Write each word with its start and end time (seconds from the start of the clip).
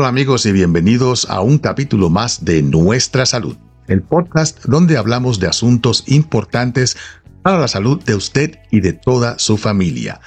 Hola 0.00 0.08
amigos 0.08 0.46
y 0.46 0.52
bienvenidos 0.52 1.28
a 1.28 1.42
un 1.42 1.58
capítulo 1.58 2.08
más 2.08 2.42
de 2.42 2.62
Nuestra 2.62 3.26
Salud, 3.26 3.58
el 3.86 4.00
podcast 4.00 4.64
donde 4.64 4.96
hablamos 4.96 5.40
de 5.40 5.46
asuntos 5.46 6.04
importantes 6.06 6.96
para 7.42 7.58
la 7.58 7.68
salud 7.68 8.02
de 8.04 8.14
usted 8.14 8.58
y 8.70 8.80
de 8.80 8.94
toda 8.94 9.38
su 9.38 9.58
familia. 9.58 10.22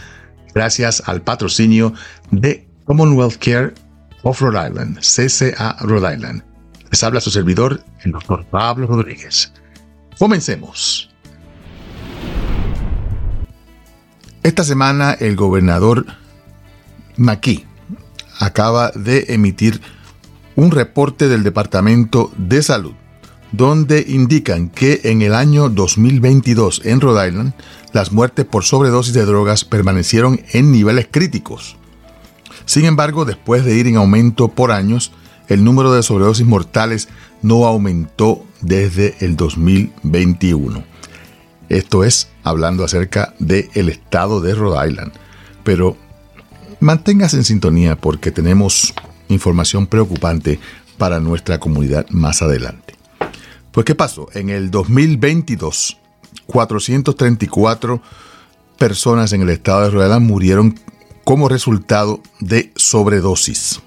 Gracias 0.54 1.02
al 1.08 1.24
patrocinio 1.24 1.92
de 2.30 2.70
Commonwealth 2.86 3.38
Care 3.38 3.74
of 4.22 4.40
Rhode 4.42 4.70
Island, 4.70 5.00
CCA 5.00 5.76
Rhode 5.80 6.18
Island. 6.18 6.44
Les 6.92 7.04
habla 7.04 7.20
su 7.20 7.32
servidor, 7.32 7.84
el 8.04 8.12
doctor 8.12 8.46
Pablo 8.52 8.86
Rodríguez. 8.86 9.54
Comencemos. 10.20 11.10
Esta 14.44 14.64
semana 14.64 15.14
el 15.14 15.36
gobernador 15.36 16.06
McKee 17.18 17.73
acaba 18.44 18.92
de 18.92 19.26
emitir 19.30 19.82
un 20.56 20.72
reporte 20.72 21.28
del 21.28 21.44
Departamento 21.44 22.32
de 22.38 22.62
Salud 22.62 22.94
donde 23.54 24.04
indican 24.08 24.68
que 24.68 25.02
en 25.04 25.22
el 25.22 25.36
año 25.36 25.70
2022 25.70 26.82
en 26.86 27.00
Rhode 27.00 27.30
Island 27.30 27.54
las 27.94 28.12
muertes 28.12 28.46
por 28.46 28.64
sobredosis 28.64 29.14
de 29.14 29.26
drogas 29.26 29.64
permanecieron 29.64 30.42
en 30.52 30.72
niveles 30.72 31.08
críticos. 31.10 31.78
Sin 32.66 32.86
embargo, 32.86 33.26
después 33.26 33.64
de 33.64 33.76
ir 33.76 33.86
en 33.86 33.98
aumento 33.98 34.48
por 34.48 34.72
años, 34.72 35.12
el 35.48 35.64
número 35.64 35.94
de 35.94 36.02
sobredosis 36.02 36.48
mortales 36.48 37.10
no 37.44 37.66
aumentó 37.68 38.44
desde 38.62 39.16
el 39.20 39.36
2021. 39.36 40.84
Esto 41.70 42.04
es 42.04 42.30
hablando 42.44 42.84
acerca 42.84 43.36
del 43.38 43.90
estado 43.90 44.42
de 44.42 44.56
Rhode 44.56 44.90
Island. 44.90 45.12
Pero 45.64 45.96
manténgase 46.84 47.38
en 47.38 47.44
sintonía 47.44 47.96
porque 47.96 48.32
tenemos 48.32 48.94
información 49.30 49.88
preocupante 49.88 50.60
para 50.98 51.20
nuestra 51.20 51.60
comunidad 51.60 52.08
más 52.10 52.42
adelante. 52.42 52.96
Pues 53.72 53.86
¿qué 53.86 53.96
pasó? 53.96 54.30
En 54.34 54.50
el 54.50 54.70
2022, 54.70 55.98
434 56.46 58.02
personas 58.78 59.34
en 59.34 59.42
el 59.42 59.50
estado 59.50 59.82
de 59.82 59.90
Rhode 59.90 60.06
Island 60.06 60.28
murieron 60.28 60.80
como 61.24 61.50
resultado 61.50 62.22
de 62.40 62.72
sobredosis. 62.76 63.82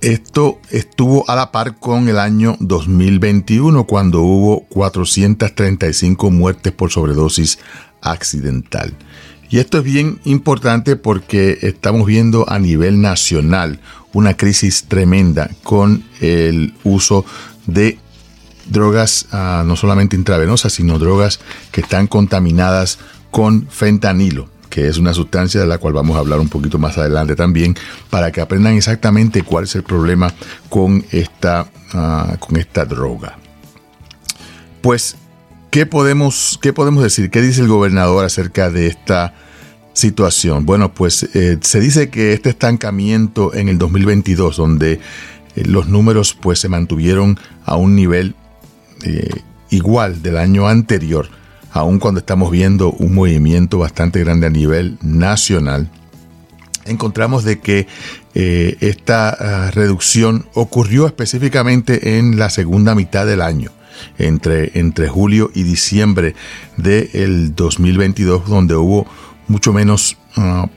Esto 0.00 0.58
estuvo 0.70 1.28
a 1.30 1.36
la 1.36 1.52
par 1.52 1.78
con 1.78 2.08
el 2.08 2.18
año 2.18 2.56
2021, 2.58 3.86
cuando 3.86 4.22
hubo 4.22 4.64
435 4.64 6.30
muertes 6.32 6.72
por 6.72 6.90
sobredosis 6.90 7.60
accidental. 8.00 8.96
Y 9.52 9.58
esto 9.58 9.78
es 9.78 9.84
bien 9.84 10.18
importante 10.24 10.96
porque 10.96 11.58
estamos 11.60 12.06
viendo 12.06 12.48
a 12.48 12.58
nivel 12.58 13.02
nacional 13.02 13.80
una 14.14 14.34
crisis 14.34 14.84
tremenda 14.84 15.50
con 15.62 16.04
el 16.22 16.72
uso 16.84 17.26
de 17.66 17.98
drogas 18.64 19.26
ah, 19.30 19.62
no 19.66 19.76
solamente 19.76 20.16
intravenosas, 20.16 20.72
sino 20.72 20.98
drogas 20.98 21.38
que 21.70 21.82
están 21.82 22.06
contaminadas 22.06 22.98
con 23.30 23.68
fentanilo 23.68 24.48
que 24.70 24.88
es 24.88 24.96
una 24.96 25.12
sustancia 25.12 25.60
de 25.60 25.66
la 25.66 25.76
cual 25.76 25.92
vamos 25.92 26.16
a 26.16 26.20
hablar 26.20 26.40
un 26.40 26.48
poquito 26.48 26.78
más 26.78 26.96
adelante 26.96 27.36
también, 27.36 27.76
para 28.08 28.32
que 28.32 28.40
aprendan 28.40 28.72
exactamente 28.72 29.42
cuál 29.42 29.64
es 29.64 29.74
el 29.74 29.82
problema 29.82 30.32
con 30.70 31.04
esta, 31.10 31.70
ah, 31.92 32.36
con 32.40 32.56
esta 32.56 32.86
droga. 32.86 33.36
Pues, 34.80 35.16
¿qué 35.72 35.86
podemos, 35.86 36.58
¿qué 36.60 36.74
podemos 36.74 37.02
decir? 37.02 37.30
¿Qué 37.30 37.40
dice 37.40 37.62
el 37.62 37.68
gobernador 37.68 38.26
acerca 38.26 38.70
de 38.70 38.88
esta 38.88 39.32
situación? 39.94 40.66
Bueno, 40.66 40.92
pues 40.92 41.22
eh, 41.34 41.58
se 41.62 41.80
dice 41.80 42.10
que 42.10 42.34
este 42.34 42.50
estancamiento 42.50 43.54
en 43.54 43.70
el 43.70 43.78
2022, 43.78 44.58
donde 44.58 44.92
eh, 44.92 45.00
los 45.64 45.88
números 45.88 46.36
pues 46.38 46.58
se 46.58 46.68
mantuvieron 46.68 47.40
a 47.64 47.76
un 47.76 47.96
nivel 47.96 48.34
eh, 49.02 49.30
igual 49.70 50.22
del 50.22 50.36
año 50.36 50.68
anterior, 50.68 51.30
aun 51.72 51.98
cuando 51.98 52.20
estamos 52.20 52.50
viendo 52.50 52.92
un 52.92 53.14
movimiento 53.14 53.78
bastante 53.78 54.20
grande 54.20 54.48
a 54.48 54.50
nivel 54.50 54.98
nacional, 55.00 55.90
encontramos 56.84 57.44
de 57.44 57.60
que 57.60 57.86
esta 58.34 59.30
ah, 59.30 59.70
reducción 59.70 60.46
ocurrió 60.52 61.06
específicamente 61.06 62.18
en 62.18 62.38
la 62.38 62.50
segunda 62.50 62.94
mitad 62.94 63.24
del 63.26 63.40
año. 63.40 63.70
Entre, 64.18 64.78
entre 64.78 65.08
julio 65.08 65.50
y 65.54 65.62
diciembre 65.62 66.34
del 66.76 67.54
2022, 67.54 68.48
donde 68.48 68.74
hubo 68.76 69.06
mucho 69.48 69.72
menos 69.72 70.16
ah, 70.36 70.68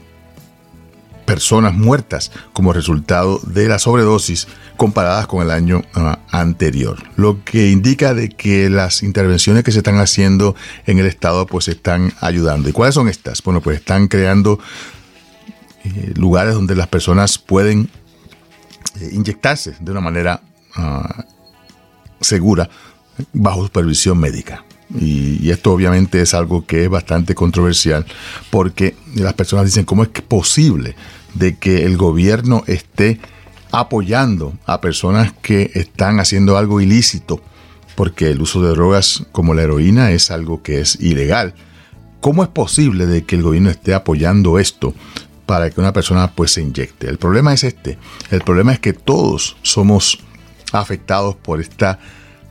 personas 1.26 1.74
muertas 1.74 2.30
como 2.52 2.72
resultado 2.72 3.40
de 3.40 3.68
la 3.68 3.78
sobredosis 3.78 4.46
comparadas 4.76 5.26
con 5.26 5.42
el 5.42 5.50
año 5.50 5.82
ah, 5.94 6.20
anterior, 6.30 6.98
lo 7.16 7.44
que 7.44 7.70
indica 7.70 8.14
de 8.14 8.30
que 8.30 8.70
las 8.70 9.02
intervenciones 9.02 9.64
que 9.64 9.72
se 9.72 9.78
están 9.78 9.98
haciendo 9.98 10.54
en 10.86 10.98
el 10.98 11.06
estado 11.06 11.46
pues 11.46 11.68
están 11.68 12.14
ayudando. 12.20 12.68
¿Y 12.68 12.72
cuáles 12.72 12.94
son 12.94 13.08
estas? 13.08 13.42
Bueno, 13.42 13.60
pues 13.60 13.78
están 13.78 14.08
creando 14.08 14.58
eh, 15.84 16.12
lugares 16.16 16.54
donde 16.54 16.74
las 16.74 16.88
personas 16.88 17.38
pueden 17.38 17.90
eh, 19.00 19.10
inyectarse 19.12 19.76
de 19.80 19.90
una 19.90 20.00
manera 20.00 20.40
ah, 20.76 21.24
segura 22.20 22.68
bajo 23.32 23.64
supervisión 23.64 24.18
médica. 24.18 24.64
Y, 24.94 25.50
esto 25.50 25.72
obviamente 25.72 26.20
es 26.20 26.34
algo 26.34 26.64
que 26.64 26.84
es 26.84 26.90
bastante 26.90 27.34
controversial 27.34 28.06
porque 28.50 28.94
las 29.14 29.34
personas 29.34 29.64
dicen, 29.64 29.84
¿cómo 29.84 30.02
es 30.02 30.08
posible 30.08 30.94
de 31.34 31.56
que 31.56 31.84
el 31.84 31.96
gobierno 31.96 32.62
esté 32.66 33.18
apoyando 33.72 34.54
a 34.64 34.80
personas 34.80 35.32
que 35.42 35.72
están 35.74 36.20
haciendo 36.20 36.56
algo 36.56 36.80
ilícito? 36.80 37.42
Porque 37.96 38.30
el 38.30 38.40
uso 38.40 38.62
de 38.62 38.70
drogas 38.70 39.24
como 39.32 39.54
la 39.54 39.62
heroína 39.62 40.12
es 40.12 40.30
algo 40.30 40.62
que 40.62 40.80
es 40.80 41.00
ilegal. 41.00 41.54
¿Cómo 42.20 42.42
es 42.42 42.48
posible 42.48 43.06
de 43.06 43.24
que 43.24 43.36
el 43.36 43.42
gobierno 43.42 43.70
esté 43.70 43.94
apoyando 43.94 44.58
esto 44.58 44.94
para 45.46 45.70
que 45.70 45.80
una 45.80 45.92
persona 45.92 46.32
pues 46.32 46.52
se 46.52 46.62
inyecte? 46.62 47.08
El 47.08 47.18
problema 47.18 47.52
es 47.52 47.64
este. 47.64 47.98
El 48.30 48.42
problema 48.42 48.72
es 48.72 48.80
que 48.80 48.92
todos 48.92 49.56
somos 49.62 50.18
afectados 50.72 51.36
por 51.36 51.60
esta 51.60 51.98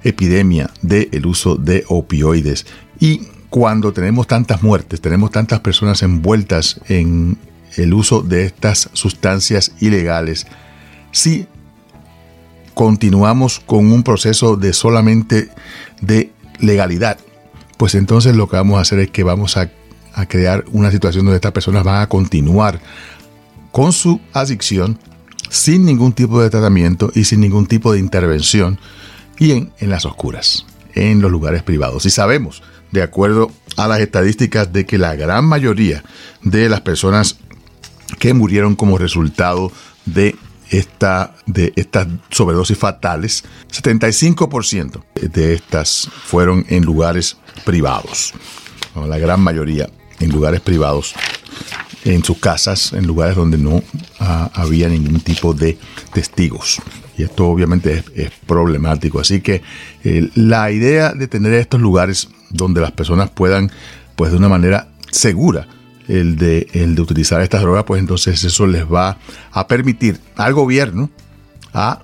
epidemia 0.06 0.70
del 0.82 1.26
uso 1.26 1.58
de 1.58 1.84
opioides. 1.90 2.66
Y 3.00 3.22
cuando 3.50 3.92
tenemos 3.92 4.28
tantas 4.28 4.64
muertes, 4.64 5.02
tenemos 5.02 5.32
tantas 5.32 5.60
personas 5.60 6.02
envueltas 6.04 6.80
en 6.88 7.38
el 7.76 7.94
uso 7.94 8.22
de 8.22 8.46
estas 8.46 8.90
sustancias 8.94 9.74
ilegales, 9.80 10.48
si 11.12 11.48
continuamos 12.74 13.60
con 13.60 13.92
un 13.92 14.04
proceso 14.04 14.58
de 14.58 14.74
solamente 14.74 15.50
de 16.02 16.32
legalidad, 16.60 17.18
pues 17.78 17.96
entonces 17.96 18.36
lo 18.36 18.48
que 18.48 18.58
vamos 18.58 18.78
a 18.78 18.82
hacer 18.82 19.00
es 19.00 19.12
que 19.12 19.24
vamos 19.24 19.58
a, 19.58 19.70
a 20.14 20.26
crear 20.26 20.66
una 20.72 20.92
situación 20.92 21.26
donde 21.26 21.38
estas 21.38 21.52
personas 21.52 21.84
van 21.84 22.02
a 22.02 22.10
continuar 22.10 22.80
con 23.72 23.92
su 23.92 24.22
adicción 24.34 25.00
sin 25.50 25.86
ningún 25.86 26.14
tipo 26.14 26.42
de 26.42 26.50
tratamiento 26.50 27.12
y 27.14 27.26
sin 27.26 27.42
ningún 27.42 27.66
tipo 27.66 27.94
de 27.94 28.00
intervención 28.00 28.80
y 29.38 29.52
en, 29.52 29.72
las 29.82 30.06
oscuras, 30.06 30.66
en 30.94 31.22
los 31.22 31.32
lugares 31.32 31.64
privados. 31.64 32.06
Y 32.06 32.10
sabemos, 32.10 32.64
de 32.92 33.02
acuerdo 33.02 33.52
a 33.78 33.88
las 33.88 34.00
estadísticas, 34.00 34.72
de 34.72 34.86
que 34.86 34.98
la 34.98 35.16
gran 35.16 35.46
mayoría 35.46 36.04
de 36.42 36.70
las 36.70 36.82
personas 36.82 37.38
que 38.20 38.34
murieron 38.34 38.76
como 38.76 38.98
resultado 38.98 39.72
de 40.06 40.36
esta, 40.70 41.36
de 41.46 41.74
estas 41.76 42.08
sobredosis 42.30 42.78
fatales, 42.78 43.44
75% 43.72 45.04
de 45.16 45.54
estas 45.54 46.10
fueron 46.26 46.66
en 46.70 46.84
lugares 46.84 47.38
privados. 47.66 48.34
La 48.96 49.18
gran 49.18 49.42
mayoría 49.42 49.90
en 50.20 50.32
lugares 50.32 50.62
privados, 50.62 51.14
en 52.06 52.24
sus 52.24 52.38
casas, 52.38 52.94
en 52.94 53.06
lugares 53.06 53.36
donde 53.36 53.58
no 53.58 53.84
ah, 54.20 54.50
había 54.54 54.88
ningún 54.88 55.20
tipo 55.20 55.54
de 55.54 55.78
testigos 56.14 56.82
y 57.18 57.24
esto 57.24 57.48
obviamente 57.48 58.04
es, 58.16 58.32
problemático. 58.46 59.20
Así 59.20 59.42
que 59.42 59.62
eh, 60.04 60.30
la 60.36 60.72
idea 60.72 61.14
de 61.14 61.28
tener 61.28 61.54
estos 61.54 61.82
lugares 61.82 62.30
donde 62.50 62.82
las 62.82 62.92
personas 62.92 63.30
puedan, 63.30 63.72
pues 64.16 64.32
de 64.32 64.38
una 64.38 64.50
manera 64.50 64.90
segura, 65.12 65.68
el 66.08 66.38
de, 66.38 66.68
el 66.74 66.96
de 66.96 67.02
utilizar 67.02 67.42
estas 67.42 67.62
drogas, 67.62 67.84
pues 67.86 68.00
entonces 68.00 68.44
eso 68.44 68.68
les 68.68 68.86
va 68.86 69.18
a 69.52 69.68
permitir 69.68 70.20
al 70.36 70.54
gobierno 70.54 71.10
a 71.74 72.02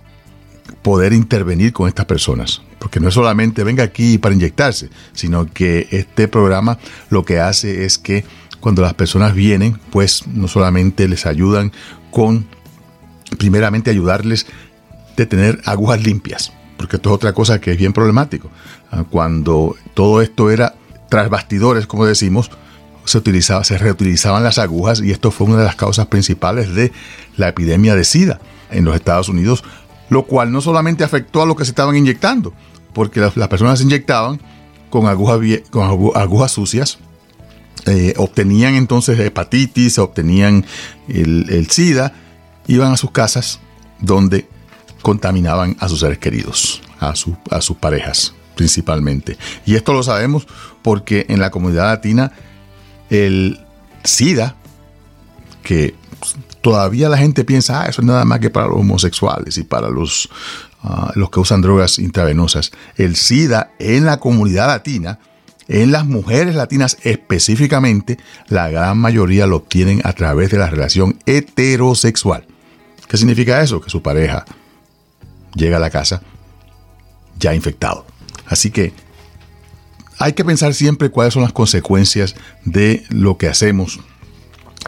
poder 0.81 1.13
intervenir 1.13 1.73
con 1.73 1.87
estas 1.87 2.05
personas. 2.05 2.61
Porque 2.79 2.99
no 2.99 3.09
es 3.09 3.13
solamente 3.13 3.63
venga 3.63 3.83
aquí 3.83 4.17
para 4.17 4.33
inyectarse, 4.33 4.89
sino 5.13 5.45
que 5.45 5.87
este 5.91 6.27
programa 6.27 6.79
lo 7.09 7.23
que 7.23 7.39
hace 7.39 7.85
es 7.85 7.97
que 7.97 8.23
cuando 8.59 8.81
las 8.81 8.93
personas 8.93 9.35
vienen, 9.35 9.79
pues 9.91 10.27
no 10.27 10.47
solamente 10.47 11.07
les 11.07 11.25
ayudan 11.25 11.71
con, 12.11 12.47
primeramente 13.37 13.91
ayudarles 13.91 14.47
de 15.21 15.25
tener 15.27 15.62
aguas 15.65 16.03
limpias, 16.03 16.51
porque 16.77 16.97
esto 16.97 17.09
es 17.09 17.15
otra 17.15 17.33
cosa 17.33 17.59
que 17.62 17.71
es 17.71 17.77
bien 17.77 17.94
problemático. 17.94 18.50
Ah, 18.91 19.03
cuando 19.09 19.75
todo 19.94 20.21
esto 20.21 20.51
era 20.51 20.75
tras 21.09 21.29
bastidores, 21.29 21.88
como 21.88 22.06
decimos, 22.06 22.51
se, 23.06 23.18
utilizaba, 23.18 23.63
se 23.63 23.77
reutilizaban 23.77 24.44
las 24.44 24.59
agujas 24.59 25.01
y 25.01 25.12
esto 25.12 25.31
fue 25.31 25.47
una 25.47 25.57
de 25.57 25.65
las 25.65 25.75
causas 25.75 26.07
principales 26.07 26.73
de 26.73 26.91
la 27.38 27.50
epidemia 27.50 27.95
de 27.95 28.03
SIDA 28.03 28.39
en 28.69 28.85
los 28.85 28.95
Estados 28.95 29.29
Unidos, 29.29 29.63
lo 30.09 30.23
cual 30.23 30.51
no 30.51 30.62
solamente 30.62 31.03
afectó 31.03 31.41
a 31.41 31.45
lo 31.45 31.56
que 31.56 31.65
se 31.65 31.71
estaban 31.71 31.95
inyectando, 31.95 32.53
porque 32.94 33.19
las, 33.19 33.33
personas 33.47 33.79
se 33.79 33.85
inyectaban 33.85 34.39
con 34.89 35.07
agujas, 35.07 35.39
con 35.69 35.83
agujas 36.15 36.51
sucias, 36.51 37.00
eh, 37.88 38.13
obtenían 38.17 38.75
entonces 38.75 39.19
hepatitis, 39.19 39.97
obtenían 39.97 40.65
el, 41.07 41.67
SIDA, 41.69 42.13
iban 42.67 42.91
a 42.91 42.97
sus 42.97 43.12
casas 43.12 43.59
donde 44.00 44.47
contaminaban 45.01 45.75
a 45.80 45.89
sus 45.89 46.00
seres 46.00 46.18
queridos, 46.18 46.81
a, 47.00 47.09
a 47.09 47.62
sus 47.62 47.77
parejas 47.77 48.33
principalmente. 48.56 49.38
Y 49.65 49.75
esto 49.75 49.94
lo 49.94 50.03
sabemos 50.03 50.45
porque 50.81 51.25
en 51.30 51.39
la 51.39 51.51
comunidad 51.51 51.86
latina 51.86 52.31
el 53.09 53.59
SIDA, 54.03 54.56
que 55.63 55.95
todavía 56.62 57.09
la 57.09 57.18
gente 57.18 57.44
piensa, 57.44 57.81
ah, 57.81 57.86
eso 57.88 58.01
es 58.01 58.07
nada 58.07 58.25
más 58.25 58.39
que 58.39 58.50
para 58.50 58.68
los 58.68 58.77
homosexuales 58.77 59.57
y 59.57 59.63
para 59.63 59.89
los, 59.89 60.30
ah, 60.83 61.12
los 61.15 61.30
que 61.30 61.39
usan 61.39 61.62
drogas 61.62 62.00
intravenosas. 62.00 62.71
El 62.95 63.15
SIDA 63.15 63.71
en 63.80 64.06
la 64.06 64.19
comunidad 64.19 64.68
latina, 64.68 65.19
en 65.68 65.92
las 65.92 66.06
mujeres 66.06 66.56
latinas 66.56 66.98
específicamente, 67.03 68.18
la 68.48 68.69
gran 68.69 68.98
mayoría 68.98 69.48
lo 69.48 69.57
obtienen 69.57 70.01
a 70.03 70.13
través 70.13 70.51
de 70.51 70.57
la 70.57 70.69
relación 70.69 71.18
heterosexual. 71.25 72.45
¿Qué 73.07 73.18
significa 73.18 73.62
eso? 73.62 73.81
Que 73.81 73.89
su 73.89 74.01
pareja 74.01 74.45
llega 75.56 75.77
a 75.77 75.80
la 75.80 75.89
casa 75.89 76.21
ya 77.39 77.53
infectado. 77.53 78.06
Así 78.45 78.71
que 78.71 78.94
hay 80.19 80.33
que 80.33 80.45
pensar 80.45 80.74
siempre 80.74 81.09
cuáles 81.09 81.33
son 81.33 81.44
las 81.44 81.53
consecuencias 81.53 82.36
de 82.63 83.03
lo 83.09 83.38
que 83.38 83.48
hacemos 83.48 84.00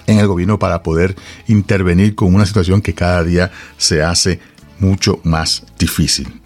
en 0.06 0.19
el 0.19 0.27
gobierno 0.27 0.60
para 0.60 0.83
poder 0.83 1.15
intervenir 1.48 2.15
con 2.15 2.33
una 2.33 2.45
situación 2.45 2.81
que 2.81 2.94
cada 2.94 3.24
día 3.24 3.51
se 3.77 4.04
hace 4.04 4.39
mucho 4.80 5.19
más 5.24 5.63
difícil. 5.80 6.42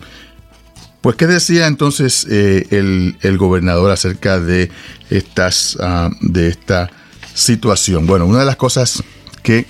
Pues, 1.01 1.15
¿qué 1.15 1.27
decía 1.27 1.67
entonces 1.67 2.27
eh, 2.29 2.67
el, 2.71 3.37
gobernador 3.37 3.91
acerca 3.91 4.39
de, 4.39 4.69
estas, 5.09 5.77
ah, 5.79 6.09
de 6.21 6.49
esta 6.49 6.89
situación? 7.33 8.07
Bueno, 8.07 8.25
una 8.25 8.39
de 8.39 8.45
las 8.45 8.57
cosas 8.57 9.03
que 9.43 9.65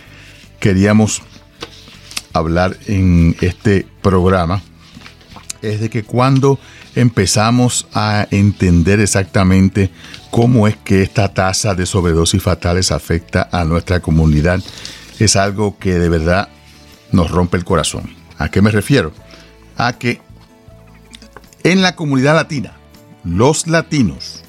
queríamos 0.59 1.21
hablar 2.37 2.77
en 2.87 3.35
este 3.41 3.87
programa 4.01 4.61
es 5.61 5.79
de 5.79 5.89
que 5.89 6.03
cuando 6.03 6.59
empezamos 6.95 7.87
a 7.93 8.27
entender 8.31 8.99
exactamente 8.99 9.91
cómo 10.31 10.67
es 10.67 10.75
que 10.77 11.01
esta 11.01 11.33
tasa 11.33 11.75
de 11.75 11.85
sobredosis 11.85 12.41
fatales 12.41 12.91
afecta 12.91 13.49
a 13.51 13.63
nuestra 13.63 13.99
comunidad, 13.99 14.61
es 15.19 15.35
algo 15.35 15.77
que 15.77 15.99
de 15.99 16.09
verdad 16.09 16.49
nos 17.11 17.31
rompe 17.31 17.57
el 17.57 17.65
corazón. 17.65 18.15
¿A 18.37 18.49
qué 18.49 18.61
me 18.61 18.71
refiero? 18.71 19.11
A 19.77 19.93
que 19.93 20.21
en 21.63 21.81
la 21.81 21.95
comunidad 21.95 22.35
latina, 22.35 22.73
los 23.23 23.67
latinos, 23.67 24.43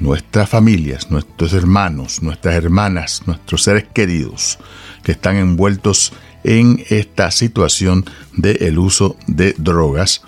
nuestras 0.00 0.48
familias, 0.48 1.10
nuestros 1.10 1.52
hermanos, 1.52 2.22
nuestras 2.22 2.54
hermanas, 2.54 3.22
nuestros 3.26 3.62
seres 3.62 3.86
queridos 3.92 4.58
que 5.02 5.12
están 5.12 5.36
envueltos 5.36 6.12
en 6.12 6.27
esta 6.44 7.30
situación 7.30 8.04
del 8.36 8.78
uso 8.78 9.16
de 9.26 9.54
drogas, 9.58 10.22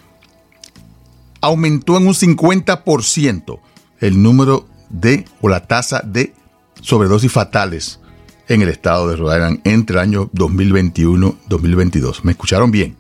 aumentó 1.41 1.97
en 1.97 2.07
un 2.07 2.15
50% 2.15 3.61
el 4.01 4.23
número 4.23 4.67
de 4.89 5.25
o 5.41 5.49
la 5.49 5.67
tasa 5.67 6.03
de 6.05 6.35
sobredosis 6.81 7.33
fatales 7.33 8.01
en 8.49 8.63
el 8.63 8.69
estado 8.69 9.09
de 9.09 9.17
Rhode 9.17 9.37
Island 9.37 9.61
entre 9.65 9.95
el 9.95 10.01
año 10.01 10.31
2021-2022. 10.33 12.23
¿Me 12.25 12.33
escucharon 12.33 12.71
bien? 12.71 12.97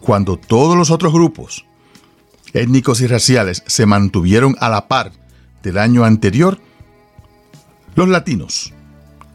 Cuando 0.00 0.36
todos 0.36 0.76
los 0.76 0.90
otros 0.90 1.12
grupos 1.12 1.64
étnicos 2.52 3.00
y 3.00 3.06
raciales 3.06 3.62
se 3.66 3.86
mantuvieron 3.86 4.56
a 4.60 4.68
la 4.68 4.88
par 4.88 5.12
del 5.62 5.78
año 5.78 6.04
anterior, 6.04 6.58
los 7.94 8.08
latinos 8.08 8.72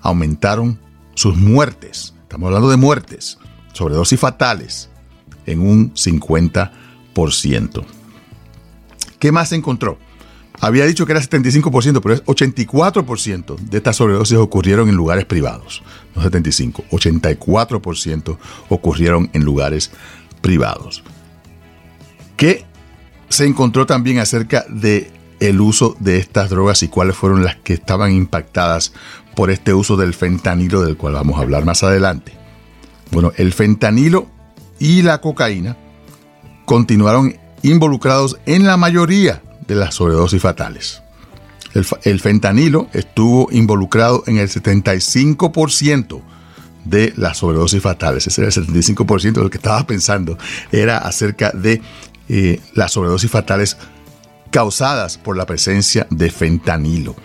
aumentaron 0.02 0.80
sus 1.16 1.38
muertes, 1.38 2.14
estamos 2.32 2.48
hablando 2.48 2.70
de 2.70 2.78
muertes, 2.78 3.38
sobredosis 3.74 4.18
fatales, 4.18 4.90
en 5.46 5.60
un 5.60 5.94
50%. 5.94 7.86
¿Qué 9.20 9.34
más 9.34 9.50
se 9.50 9.58
encontró? 9.58 9.98
Había 10.62 10.86
dicho 10.86 11.06
que 11.06 11.12
era 11.12 11.20
75%, 11.20 12.00
pero 12.02 12.16
es 12.16 12.24
84% 12.24 13.58
de 13.58 13.78
estas 13.78 13.98
sobredosis 13.98 14.38
ocurrieron 14.38 14.88
en 14.88 14.96
lugares 14.96 15.26
privados. 15.26 15.84
No 16.16 16.22
75, 16.22 16.86
84% 16.90 18.38
ocurrieron 18.70 19.30
en 19.34 19.44
lugares 19.44 19.92
privados. 20.40 21.04
¿Qué 22.38 22.64
se 23.28 23.46
encontró 23.46 23.86
también 23.86 24.20
acerca 24.20 24.64
de 24.70 25.12
uso 25.60 25.98
de 26.00 26.18
estas 26.18 26.50
drogas 26.50 26.84
y 26.84 26.88
cuáles 26.88 27.16
fueron 27.16 27.44
las 27.44 27.56
que 27.58 27.74
estaban 27.74 28.14
impactadas 28.14 28.94
por 29.36 29.52
este 29.52 29.74
uso 29.74 29.98
del 29.98 30.14
fentanilo 30.14 30.82
del 30.82 30.98
cual 30.98 31.14
vamos 31.14 31.38
a 31.38 31.42
hablar 31.42 31.66
más 31.66 31.84
adelante. 31.84 32.34
Bueno, 33.12 33.32
el 33.38 33.54
fentanilo 33.54 34.28
y 34.80 35.02
la 35.02 35.20
cocaína 35.20 35.78
continuaron 36.66 37.36
involucrados 37.64 38.38
en 38.46 38.66
la 38.66 38.78
mayoría 38.78 39.42
de 39.68 39.76
las 39.76 39.96
sobredosis 39.96 40.42
fatales. 40.42 41.02
El, 41.74 42.20
fentanilo 42.20 42.88
estuvo 42.92 43.48
involucrado 43.52 44.24
en 44.28 44.38
el 44.38 44.50
75% 44.50 46.22
de 46.84 47.14
las 47.16 47.38
sobredosis 47.38 47.82
fatales. 47.82 48.28
Ese 48.28 48.42
era 48.42 48.50
el 48.50 48.68
75% 48.68 49.34
de 49.34 49.44
lo 49.44 49.50
que 49.50 49.58
estaba 49.58 49.86
pensando. 49.88 50.38
Era 50.72 50.98
acerca 50.98 51.52
de 51.52 51.82
eh, 52.28 52.60
las 52.74 52.92
sobredosis 52.92 53.32
fatales 53.32 53.78
causadas 54.50 55.18
por 55.18 55.38
la 55.38 55.46
presencia 55.46 56.08
de 56.10 56.30
fentanilo. 56.30 57.16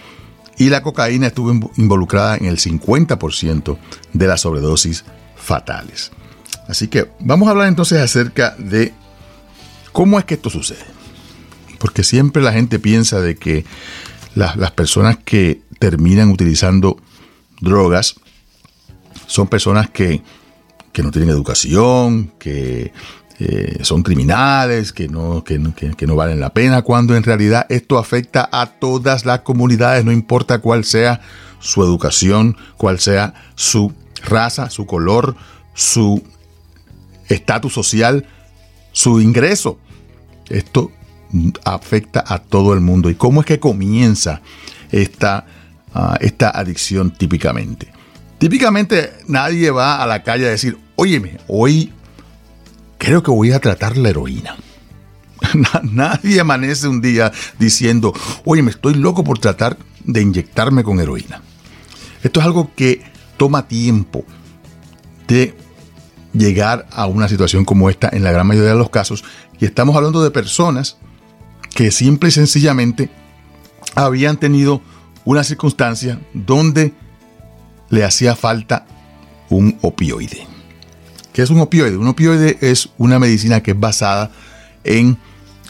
Y 0.58 0.70
la 0.70 0.82
cocaína 0.82 1.28
estuvo 1.28 1.50
involucrada 1.76 2.36
en 2.36 2.46
el 2.46 2.58
50% 2.58 3.78
de 4.12 4.26
las 4.26 4.40
sobredosis 4.40 5.04
fatales. 5.36 6.12
Así 6.68 6.88
que 6.88 7.10
vamos 7.20 7.48
a 7.48 7.52
hablar 7.52 7.68
entonces 7.68 8.00
acerca 8.00 8.54
de 8.58 8.92
¿Cómo 9.96 10.18
es 10.18 10.26
que 10.26 10.34
esto 10.34 10.50
sucede? 10.50 10.84
Porque 11.78 12.04
siempre 12.04 12.42
la 12.42 12.52
gente 12.52 12.78
piensa 12.78 13.18
de 13.22 13.34
que 13.34 13.64
las 14.34 14.70
personas 14.72 15.16
que 15.24 15.62
terminan 15.78 16.28
utilizando 16.28 16.98
drogas 17.62 18.16
son 19.26 19.48
personas 19.48 19.88
que, 19.88 20.22
no 21.02 21.10
tienen 21.10 21.30
educación, 21.30 22.30
que 22.38 22.92
eh, 23.38 23.78
son 23.82 24.02
criminales, 24.02 24.92
que 24.92 25.08
no, 25.08 25.44
que, 25.44 25.60
que 25.96 26.06
no 26.06 26.16
valen 26.16 26.40
la 26.40 26.50
pena, 26.50 26.82
cuando 26.82 27.16
en 27.16 27.22
realidad 27.22 27.66
esto 27.68 27.98
afecta 27.98 28.48
a 28.50 28.66
todas 28.66 29.26
las 29.26 29.40
comunidades, 29.40 30.04
no 30.04 30.12
importa 30.12 30.58
cuál 30.60 30.84
sea 30.84 31.20
su 31.58 31.82
educación, 31.82 32.56
cuál 32.76 32.98
sea 32.98 33.34
su 33.54 33.92
raza, 34.24 34.70
su 34.70 34.86
color, 34.86 35.36
su 35.74 36.22
estatus 37.28 37.72
social, 37.72 38.26
su 38.92 39.20
ingreso. 39.20 39.78
Esto 40.48 40.90
afecta 41.64 42.24
a 42.26 42.38
todo 42.38 42.72
el 42.72 42.80
mundo. 42.80 43.10
¿Y 43.10 43.14
cómo 43.14 43.40
es 43.40 43.46
que 43.46 43.60
comienza 43.60 44.40
esta, 44.92 45.46
ah, 45.92 46.16
esta 46.20 46.50
adicción 46.50 47.10
típicamente? 47.10 47.92
Típicamente 48.38 49.12
nadie 49.28 49.70
va 49.70 50.02
a 50.02 50.06
la 50.06 50.22
calle 50.22 50.46
a 50.46 50.50
decir, 50.50 50.78
óyeme, 50.96 51.38
hoy 51.48 51.92
creo 52.98 53.22
que 53.22 53.30
voy 53.30 53.52
a 53.52 53.60
tratar 53.60 53.96
la 53.96 54.10
heroína. 54.10 54.56
nadie 55.82 56.40
amanece 56.40 56.88
un 56.88 57.00
día 57.00 57.32
diciendo, 57.58 58.12
oye, 58.44 58.62
me 58.62 58.70
estoy 58.70 58.94
loco 58.94 59.24
por 59.24 59.38
tratar 59.38 59.76
de 60.04 60.22
inyectarme 60.22 60.84
con 60.84 61.00
heroína. 61.00 61.42
Esto 62.22 62.40
es 62.40 62.46
algo 62.46 62.70
que 62.74 63.02
toma 63.36 63.68
tiempo 63.68 64.24
de 65.28 65.54
llegar 66.32 66.86
a 66.90 67.06
una 67.06 67.28
situación 67.28 67.64
como 67.64 67.90
esta 67.90 68.08
en 68.12 68.22
la 68.22 68.32
gran 68.32 68.46
mayoría 68.46 68.70
de 68.70 68.78
los 68.78 68.90
casos 68.90 69.24
y 69.58 69.64
estamos 69.64 69.96
hablando 69.96 70.22
de 70.22 70.30
personas 70.30 70.98
que 71.74 71.90
simple 71.90 72.28
y 72.28 72.32
sencillamente 72.32 73.10
habían 73.94 74.36
tenido 74.36 74.82
una 75.24 75.44
circunstancia 75.44 76.20
donde 76.32 76.92
le 77.90 78.04
hacía 78.04 78.36
falta 78.36 78.86
un 79.48 79.78
opioide. 79.82 80.55
¿Qué 81.36 81.42
es 81.42 81.50
un 81.50 81.60
opioide? 81.60 81.98
Un 81.98 82.08
opioide 82.08 82.56
es 82.62 82.88
una 82.96 83.18
medicina 83.18 83.62
que 83.62 83.72
es 83.72 83.78
basada 83.78 84.30
en 84.84 85.18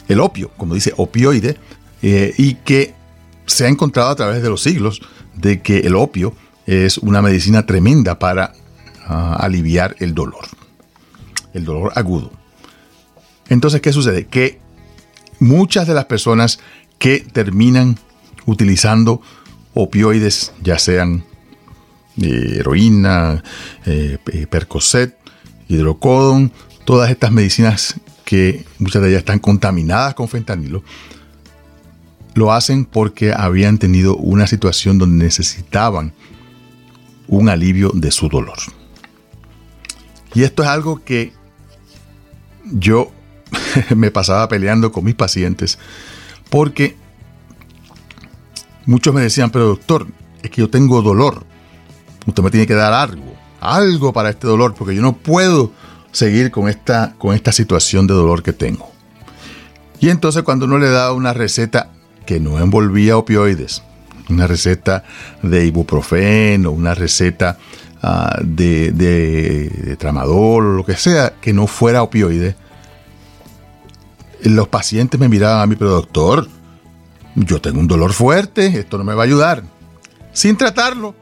el 0.07 0.21
opio, 0.21 0.49
como 0.55 0.73
dice 0.75 0.93
opioide, 0.95 1.57
eh, 2.01 2.33
y 2.37 2.53
que 2.53 2.93
se 3.47 3.65
ha 3.65 3.67
encontrado 3.67 4.09
a 4.09 4.15
través 4.15 4.41
de 4.41 4.47
los 4.47 4.61
siglos 4.61 5.01
de 5.35 5.61
que 5.61 5.79
el 5.79 5.95
opio 5.95 6.33
es 6.67 6.97
una 6.99 7.21
medicina 7.21 7.65
tremenda 7.65 8.17
para 8.17 8.53
ah, 9.07 9.35
aliviar 9.41 9.97
el 9.99 10.15
dolor, 10.15 10.45
el 11.53 11.65
dolor 11.65 11.91
agudo. 11.95 12.31
Entonces, 13.49 13.81
¿qué 13.81 13.91
sucede? 13.91 14.25
Que 14.25 14.61
muchas 15.41 15.85
de 15.85 15.95
las 15.95 16.05
personas 16.05 16.59
que 16.97 17.19
terminan 17.19 17.99
utilizando 18.45 19.21
opioides, 19.73 20.53
ya 20.63 20.79
sean 20.79 21.25
eh, 22.21 22.59
heroína, 22.59 23.43
eh, 23.85 24.17
percocet, 24.49 25.26
hidrocodon, 25.67 26.51
todas 26.85 27.09
estas 27.09 27.31
medicinas 27.31 27.95
que 28.25 28.65
muchas 28.79 29.01
de 29.01 29.09
ellas 29.09 29.19
están 29.19 29.39
contaminadas 29.39 30.13
con 30.13 30.27
fentanilo, 30.27 30.83
lo 32.33 32.51
hacen 32.51 32.85
porque 32.85 33.33
habían 33.33 33.77
tenido 33.77 34.15
una 34.15 34.47
situación 34.47 34.97
donde 34.97 35.25
necesitaban 35.25 36.13
un 37.27 37.49
alivio 37.49 37.91
de 37.93 38.11
su 38.11 38.29
dolor. 38.29 38.57
Y 40.33 40.43
esto 40.43 40.63
es 40.63 40.69
algo 40.69 41.03
que 41.03 41.33
yo 42.65 43.11
me 43.95 44.11
pasaba 44.11 44.47
peleando 44.47 44.91
con 44.91 45.05
mis 45.05 45.15
pacientes 45.15 45.79
porque 46.49 46.95
muchos 48.85 49.13
me 49.13 49.21
decían, 49.21 49.49
pero 49.49 49.67
doctor, 49.67 50.07
es 50.43 50.49
que 50.49 50.61
yo 50.61 50.69
tengo 50.69 51.01
dolor. 51.01 51.45
Usted 52.25 52.43
me 52.43 52.51
tiene 52.51 52.67
que 52.67 52.73
dar 52.73 52.93
algo, 52.93 53.36
algo 53.59 54.13
para 54.13 54.29
este 54.29 54.47
dolor, 54.47 54.75
porque 54.75 54.95
yo 54.95 55.01
no 55.01 55.13
puedo 55.13 55.71
seguir 56.11 56.51
con 56.51 56.67
esta, 56.67 57.13
con 57.17 57.35
esta 57.35 57.51
situación 57.51 58.07
de 58.07 58.13
dolor 58.13 58.43
que 58.43 58.53
tengo. 58.53 58.91
Y 59.99 60.09
entonces 60.09 60.43
cuando 60.43 60.65
uno 60.65 60.77
le 60.77 60.89
da 60.89 61.11
una 61.13 61.33
receta 61.33 61.89
que 62.25 62.39
no 62.39 62.59
envolvía 62.59 63.17
opioides, 63.17 63.83
una 64.29 64.47
receta 64.47 65.03
de 65.41 65.65
ibuprofeno, 65.65 66.71
una 66.71 66.93
receta 66.93 67.57
ah, 68.01 68.37
de, 68.43 68.91
de, 68.91 69.95
tramadol 69.97 70.65
o 70.65 70.73
lo 70.73 70.85
que 70.85 70.95
sea, 70.95 71.33
que 71.41 71.53
no 71.53 71.67
fuera 71.67 72.03
opioide, 72.03 72.55
los 74.43 74.67
pacientes 74.67 75.19
me 75.19 75.29
miraban 75.29 75.61
a 75.61 75.65
mí, 75.65 75.75
pero 75.75 75.91
doctor, 75.91 76.47
yo 77.35 77.61
tengo 77.61 77.79
un 77.79 77.87
dolor 77.87 78.13
fuerte, 78.13 78.67
esto 78.79 78.97
no 78.97 79.03
me 79.03 79.13
va 79.13 79.23
a 79.23 79.25
ayudar. 79.25 79.63
Sin 80.33 80.57
tratarlo, 80.57 81.15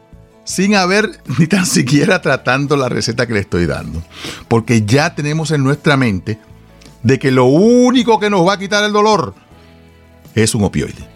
sin 0.46 0.76
haber 0.76 1.20
ni 1.38 1.46
tan 1.46 1.66
siquiera 1.66 2.22
tratando 2.22 2.76
la 2.76 2.88
receta 2.88 3.26
que 3.26 3.34
le 3.34 3.40
estoy 3.40 3.66
dando. 3.66 4.02
Porque 4.48 4.86
ya 4.86 5.14
tenemos 5.14 5.50
en 5.50 5.62
nuestra 5.62 5.98
mente 5.98 6.38
de 7.02 7.18
que 7.18 7.30
lo 7.30 7.44
único 7.44 8.18
que 8.18 8.30
nos 8.30 8.46
va 8.46 8.54
a 8.54 8.58
quitar 8.58 8.82
el 8.84 8.92
dolor 8.92 9.34
es 10.34 10.54
un 10.54 10.64
opioide. 10.64 11.06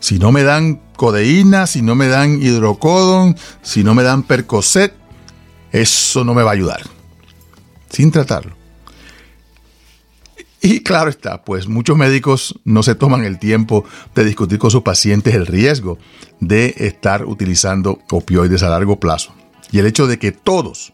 Si 0.00 0.18
no 0.18 0.32
me 0.32 0.42
dan 0.42 0.80
codeína, 0.96 1.66
si 1.66 1.82
no 1.82 1.94
me 1.94 2.08
dan 2.08 2.42
hidrocodon, 2.42 3.36
si 3.62 3.84
no 3.84 3.94
me 3.94 4.02
dan 4.02 4.22
percocet, 4.24 4.92
eso 5.72 6.24
no 6.24 6.34
me 6.34 6.42
va 6.42 6.50
a 6.50 6.54
ayudar. 6.54 6.82
Sin 7.88 8.10
tratarlo. 8.10 8.57
Y 10.68 10.80
claro 10.80 11.08
está, 11.08 11.44
pues 11.44 11.66
muchos 11.66 11.96
médicos 11.96 12.60
no 12.64 12.82
se 12.82 12.94
toman 12.94 13.24
el 13.24 13.38
tiempo 13.38 13.86
de 14.14 14.22
discutir 14.22 14.58
con 14.58 14.70
sus 14.70 14.82
pacientes 14.82 15.34
el 15.34 15.46
riesgo 15.46 15.96
de 16.40 16.74
estar 16.76 17.24
utilizando 17.24 18.00
opioides 18.10 18.62
a 18.62 18.68
largo 18.68 19.00
plazo. 19.00 19.32
Y 19.72 19.78
el 19.78 19.86
hecho 19.86 20.06
de 20.06 20.18
que 20.18 20.30
todos, 20.30 20.92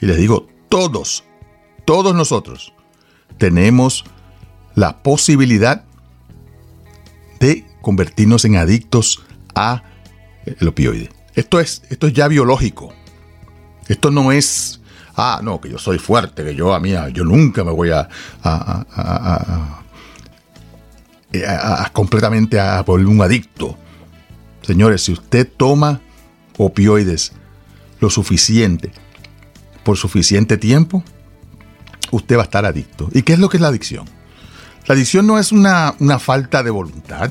y 0.00 0.06
les 0.06 0.16
digo 0.16 0.48
todos, 0.70 1.22
todos 1.84 2.14
nosotros, 2.14 2.72
tenemos 3.36 4.06
la 4.74 5.02
posibilidad 5.02 5.84
de 7.40 7.66
convertirnos 7.82 8.46
en 8.46 8.56
adictos 8.56 9.22
a 9.54 9.82
el 10.46 10.66
opioide. 10.66 11.10
Esto 11.34 11.60
es, 11.60 11.82
esto 11.90 12.06
es 12.06 12.14
ya 12.14 12.26
biológico. 12.26 12.94
Esto 13.86 14.10
no 14.10 14.32
es 14.32 14.80
ah, 15.16 15.40
no, 15.42 15.60
que 15.60 15.70
yo 15.70 15.78
soy 15.78 15.98
fuerte, 15.98 16.44
que 16.44 16.54
yo 16.54 16.74
a 16.74 16.80
mí, 16.80 16.92
yo 17.12 17.24
nunca 17.24 17.64
me 17.64 17.72
voy 17.72 17.90
a, 17.90 18.08
a, 18.42 18.84
a, 21.42 21.90
completamente 21.92 22.60
a 22.60 22.82
volver 22.82 23.06
un 23.06 23.22
adicto. 23.22 23.76
Señores, 24.62 25.02
si 25.02 25.12
usted 25.12 25.48
toma 25.56 26.00
opioides 26.56 27.32
lo 28.00 28.10
suficiente, 28.10 28.92
por 29.84 29.96
suficiente 29.96 30.56
tiempo, 30.56 31.04
usted 32.10 32.36
va 32.36 32.42
a 32.42 32.44
estar 32.44 32.64
adicto. 32.64 33.08
¿Y 33.12 33.22
qué 33.22 33.34
es 33.34 33.38
lo 33.38 33.48
que 33.48 33.58
es 33.58 33.60
la 33.60 33.68
adicción? 33.68 34.06
La 34.86 34.94
adicción 34.94 35.26
no 35.26 35.38
es 35.38 35.52
una, 35.52 35.94
una 35.98 36.18
falta 36.18 36.62
de 36.62 36.70
voluntad, 36.70 37.30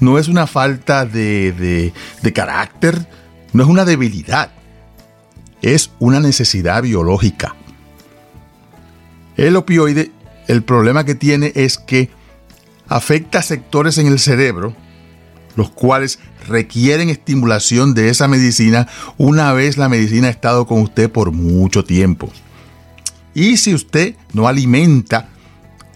no 0.00 0.18
es 0.18 0.28
una 0.28 0.46
falta 0.46 1.04
de, 1.04 1.92
de 2.22 2.32
carácter, 2.32 3.08
no 3.52 3.62
es 3.62 3.68
una 3.68 3.84
debilidad 3.84 4.50
es 5.62 5.90
una 5.98 6.20
necesidad 6.20 6.82
biológica. 6.82 7.54
El 9.36 9.56
opioide, 9.56 10.10
el 10.46 10.62
problema 10.62 11.04
que 11.04 11.14
tiene 11.14 11.52
es 11.54 11.78
que 11.78 12.10
afecta 12.88 13.42
sectores 13.42 13.98
en 13.98 14.06
el 14.06 14.18
cerebro, 14.18 14.74
los 15.56 15.70
cuales 15.70 16.18
requieren 16.46 17.08
estimulación 17.08 17.94
de 17.94 18.08
esa 18.08 18.28
medicina 18.28 18.88
una 19.16 19.52
vez 19.52 19.76
la 19.76 19.88
medicina 19.88 20.28
ha 20.28 20.30
estado 20.30 20.66
con 20.66 20.80
usted 20.80 21.10
por 21.10 21.32
mucho 21.32 21.84
tiempo. 21.84 22.30
Y 23.34 23.56
si 23.56 23.74
usted 23.74 24.16
no 24.32 24.48
alimenta 24.48 25.28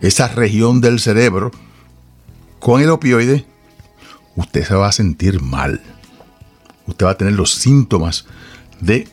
esa 0.01 0.29
región 0.29 0.81
del 0.81 1.01
cerebro 1.01 1.51
con 2.61 2.83
el 2.83 2.91
opioide, 2.91 3.47
usted 4.37 4.65
se 4.67 4.75
va 4.75 4.89
a 4.89 4.93
sentir 4.93 5.41
mal. 5.41 5.81
Usted 6.87 7.07
va 7.07 7.11
a 7.11 7.19
tener 7.19 7.35
los 7.35 7.55
síntomas 7.55 8.27
de 8.81 9.09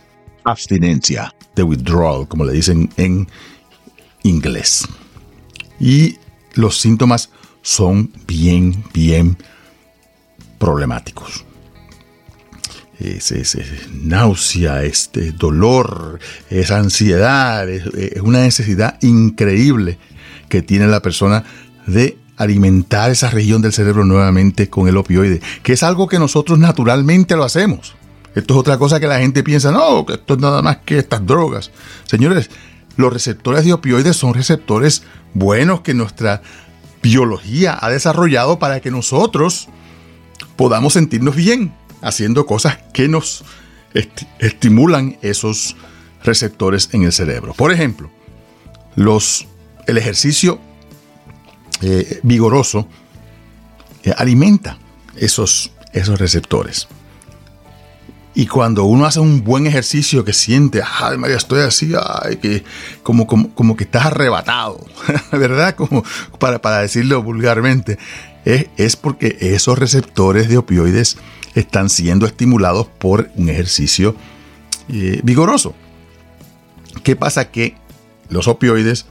abstinencia, 0.52 1.34
de 1.56 1.64
withdrawal, 1.64 2.28
como 2.28 2.46
le 2.46 2.54
dicen 2.54 2.90
en 2.98 3.28
inglés. 4.24 4.88
Y 5.80 6.18
los 6.54 6.80
síntomas 6.80 7.30
son 7.62 8.12
bien, 8.28 8.84
bien 8.94 9.38
problemáticos. 10.58 11.46
Es, 13.00 13.34
náusea, 13.94 14.84
este 14.84 15.32
dolor, 15.32 16.20
es 16.50 16.70
ansiedad, 16.70 17.70
es, 17.70 17.86
es 17.94 18.22
una 18.22 18.42
necesidad 18.42 19.02
increíble 19.02 19.98
que 20.50 20.62
tiene 20.62 20.88
la 20.88 21.02
persona 21.02 21.46
de 21.88 22.18
alimentar 22.36 23.12
esa 23.12 23.30
región 23.30 23.62
del 23.62 23.74
cerebro 23.74 24.06
nuevamente 24.06 24.70
con 24.70 24.88
el 24.88 24.98
opioide, 24.98 25.42
que 25.62 25.74
es 25.74 25.84
algo 25.84 26.08
que 26.08 26.20
nosotros 26.20 26.58
naturalmente 26.58 27.36
lo 27.36 27.44
hacemos. 27.44 27.96
Esto 28.36 28.54
es 28.54 28.60
otra 28.60 28.78
cosa 28.78 29.00
que 29.00 29.08
la 29.08 29.20
gente 29.20 29.44
piensa, 29.44 29.72
no, 29.72 30.06
que 30.06 30.14
esto 30.14 30.36
es 30.36 30.40
nada 30.40 30.62
más 30.62 30.78
que 30.78 31.00
estas 31.00 31.26
drogas. 31.26 31.72
Señores, 32.06 32.50
los 32.96 33.12
receptores 33.12 33.66
de 33.66 33.74
opioides 33.74 34.16
son 34.16 34.34
receptores 34.34 35.04
buenos 35.34 35.82
que 35.82 35.94
nuestra 35.94 36.42
biología 37.02 37.78
ha 37.80 37.90
desarrollado 37.90 38.60
para 38.60 38.82
que 38.82 38.92
nosotros 38.92 39.70
podamos 40.56 40.94
sentirnos 40.94 41.36
bien 41.36 41.74
haciendo 42.02 42.46
cosas 42.46 42.78
que 42.94 43.08
nos 43.08 43.44
estimulan 44.40 45.18
esos 45.22 45.76
receptores 46.24 46.90
en 46.92 47.04
el 47.04 47.14
cerebro. 47.14 47.54
Por 47.54 47.72
ejemplo, 47.72 48.12
los, 48.96 49.48
el 49.88 49.98
ejercicio 49.98 50.60
eh, 51.82 52.20
vigoroso 52.24 52.88
eh, 54.04 54.14
alimenta 54.18 54.78
esos, 55.16 55.72
esos 55.94 56.20
receptores. 56.20 56.88
Y 58.36 58.46
cuando 58.46 58.84
uno 58.86 59.06
hace 59.06 59.20
un 59.20 59.44
buen 59.44 59.66
ejercicio 59.66 60.24
que 60.24 60.34
siente, 60.34 60.82
ay 60.84 61.18
María, 61.18 61.36
estoy 61.36 61.62
así, 61.62 61.94
ay, 62.22 62.38
que 62.38 62.64
como, 63.02 63.26
como, 63.26 63.76
que 63.76 63.84
estás 63.84 64.06
arrebatado, 64.06 64.86
¿verdad? 65.32 65.76
Como 65.76 66.04
para, 66.38 66.62
para 66.62 66.80
decirlo 66.80 67.24
vulgarmente, 67.24 67.98
es, 68.46 68.68
es 68.78 68.96
porque 68.96 69.38
esos 69.42 69.78
receptores 69.80 70.48
de 70.48 70.58
opioides 70.58 71.18
están 71.56 71.90
siendo 71.90 72.26
estimulados 72.26 72.88
por 72.88 73.32
un 73.36 73.50
ejercicio 73.50 74.16
eh, 74.90 75.22
vigoroso. 75.24 75.74
¿Qué 77.04 77.16
pasa? 77.16 77.50
Que 77.52 77.76
los 78.30 78.48
opioides 78.48 79.08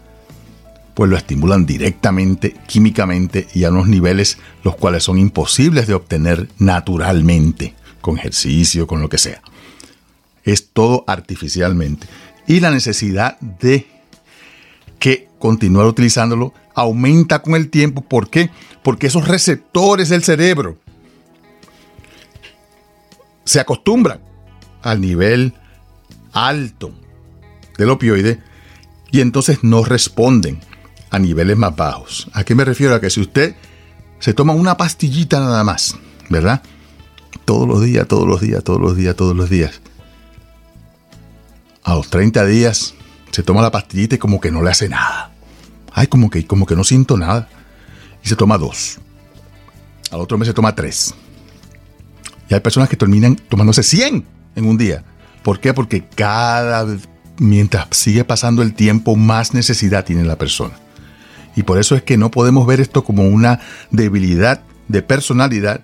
pues 0.95 1.11
lo 1.11 1.17
estimulan 1.17 1.65
directamente, 1.65 2.57
químicamente 2.67 3.47
y 3.55 3.63
a 3.63 3.71
unos 3.71 3.87
niveles 3.87 4.39
los 4.65 4.75
cuales 4.75 5.05
son 5.05 5.19
imposibles 5.19 5.87
de 5.87 5.95
obtener 5.95 6.49
naturalmente 6.59 7.75
con 8.09 8.17
ejercicio, 8.17 8.87
con 8.87 9.03
lo 9.03 9.11
que 9.11 9.19
sea. 9.19 9.43
Es 10.43 10.71
todo 10.71 11.05
artificialmente. 11.07 12.07
Y 12.47 12.61
la 12.61 12.71
necesidad 12.71 13.39
de 13.39 13.87
que 14.99 15.29
continuar 15.39 15.85
utilizándolo 15.85 16.55
aumenta 16.75 17.43
con 17.43 17.55
el 17.55 17.69
tiempo. 17.69 18.01
¿Por 18.01 18.31
qué? 18.31 18.49
Porque 18.83 19.09
esos 19.09 19.29
receptores 19.29 20.09
del 20.09 20.25
cerebro 20.25 20.79
se 23.45 23.61
acostumbran 23.61 24.21
al 24.81 25.03
nivel 25.03 25.53
alto 26.33 26.95
del 27.77 27.91
opioide 27.91 28.43
y 29.11 29.21
entonces 29.21 29.59
no 29.61 29.85
responden 29.85 30.61
a 31.11 31.19
niveles 31.19 31.59
más 31.59 31.77
bajos. 31.77 32.31
¿A 32.33 32.43
qué 32.43 32.55
me 32.55 32.65
refiero? 32.65 32.95
A 32.95 33.03
que 33.03 33.11
si 33.11 33.21
usted 33.21 33.55
se 34.19 34.33
toma 34.33 34.55
una 34.55 34.79
pastillita 34.79 35.41
nada 35.41 35.63
más, 35.63 35.95
¿verdad? 36.31 36.63
Todos 37.45 37.69
los 37.69 37.83
días, 37.83 38.07
todos 38.07 38.27
los 38.27 38.41
días, 38.41 38.63
todos 38.65 38.81
los 38.81 38.97
días, 38.97 39.17
todos 39.17 39.37
los 39.37 39.51
días. 39.51 39.81
A 41.85 41.95
los 41.95 42.11
30 42.11 42.45
días 42.47 42.95
se 43.31 43.43
toma 43.43 43.63
la 43.63 43.71
pastillita 43.71 44.17
y 44.17 44.19
como 44.19 44.41
que 44.41 44.51
no 44.51 44.63
le 44.63 44.71
hace 44.71 44.89
nada. 44.89 45.33
Ay, 45.93 46.07
como 46.07 46.31
que, 46.31 46.47
como 46.47 46.67
que 46.67 46.77
no 46.77 46.85
siento 46.85 47.17
nada. 47.17 47.49
Y 48.23 48.29
se 48.29 48.37
toma 48.37 48.59
dos. 48.59 48.99
Al 50.11 50.21
otro 50.21 50.39
mes 50.39 50.49
se 50.49 50.55
toma 50.55 50.75
tres. 50.75 51.15
Y 52.49 52.55
hay 52.55 52.61
personas 52.61 52.89
que 52.89 52.97
terminan 52.97 53.37
tomándose 53.37 53.83
100 53.83 54.25
en 54.57 54.67
un 54.67 54.79
día. 54.79 55.05
¿Por 55.43 55.61
qué? 55.61 55.75
Porque 55.75 56.07
cada 56.07 56.87
mientras 57.39 57.87
sigue 57.93 58.25
pasando 58.25 58.63
el 58.63 58.75
tiempo, 58.75 59.17
más 59.17 59.55
necesidad 59.55 60.05
tiene 60.05 60.25
la 60.25 60.37
persona. 60.37 60.75
Y 61.57 61.63
por 61.63 61.79
eso 61.79 61.97
es 61.97 62.03
que 62.03 62.17
no 62.17 62.31
podemos 62.31 62.67
ver 62.67 62.81
esto 62.81 63.05
como 63.05 63.25
una 63.25 63.61
debilidad 63.91 64.61
de 64.89 65.03
personalidad 65.03 65.81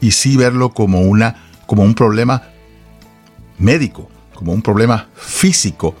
y 0.00 0.12
sí 0.12 0.36
verlo 0.36 0.70
como, 0.70 1.00
una, 1.00 1.36
como 1.66 1.82
un 1.82 1.94
problema 1.94 2.42
médico, 3.58 4.08
como 4.34 4.52
un 4.52 4.62
problema 4.62 5.08
físico, 5.14 5.94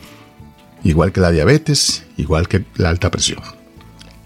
igual 0.84 1.12
que 1.12 1.20
la 1.20 1.30
diabetes, 1.30 2.06
igual 2.16 2.48
que 2.48 2.64
la 2.76 2.88
alta 2.88 3.10
presión. 3.10 3.40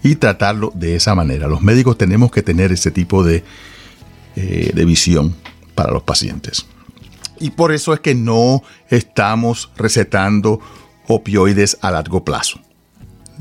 Y 0.03 0.15
tratarlo 0.15 0.71
de 0.75 0.95
esa 0.95 1.15
manera. 1.15 1.47
Los 1.47 1.61
médicos 1.61 1.97
tenemos 1.97 2.31
que 2.31 2.41
tener 2.41 2.71
ese 2.71 2.91
tipo 2.91 3.23
de, 3.23 3.43
eh, 4.35 4.71
de 4.73 4.85
visión 4.85 5.35
para 5.75 5.93
los 5.93 6.03
pacientes. 6.03 6.65
Y 7.39 7.51
por 7.51 7.71
eso 7.71 7.93
es 7.93 7.99
que 7.99 8.13
no 8.13 8.63
estamos 8.89 9.71
recetando 9.75 10.59
opioides 11.07 11.77
a 11.81 11.91
largo 11.91 12.23
plazo. 12.23 12.59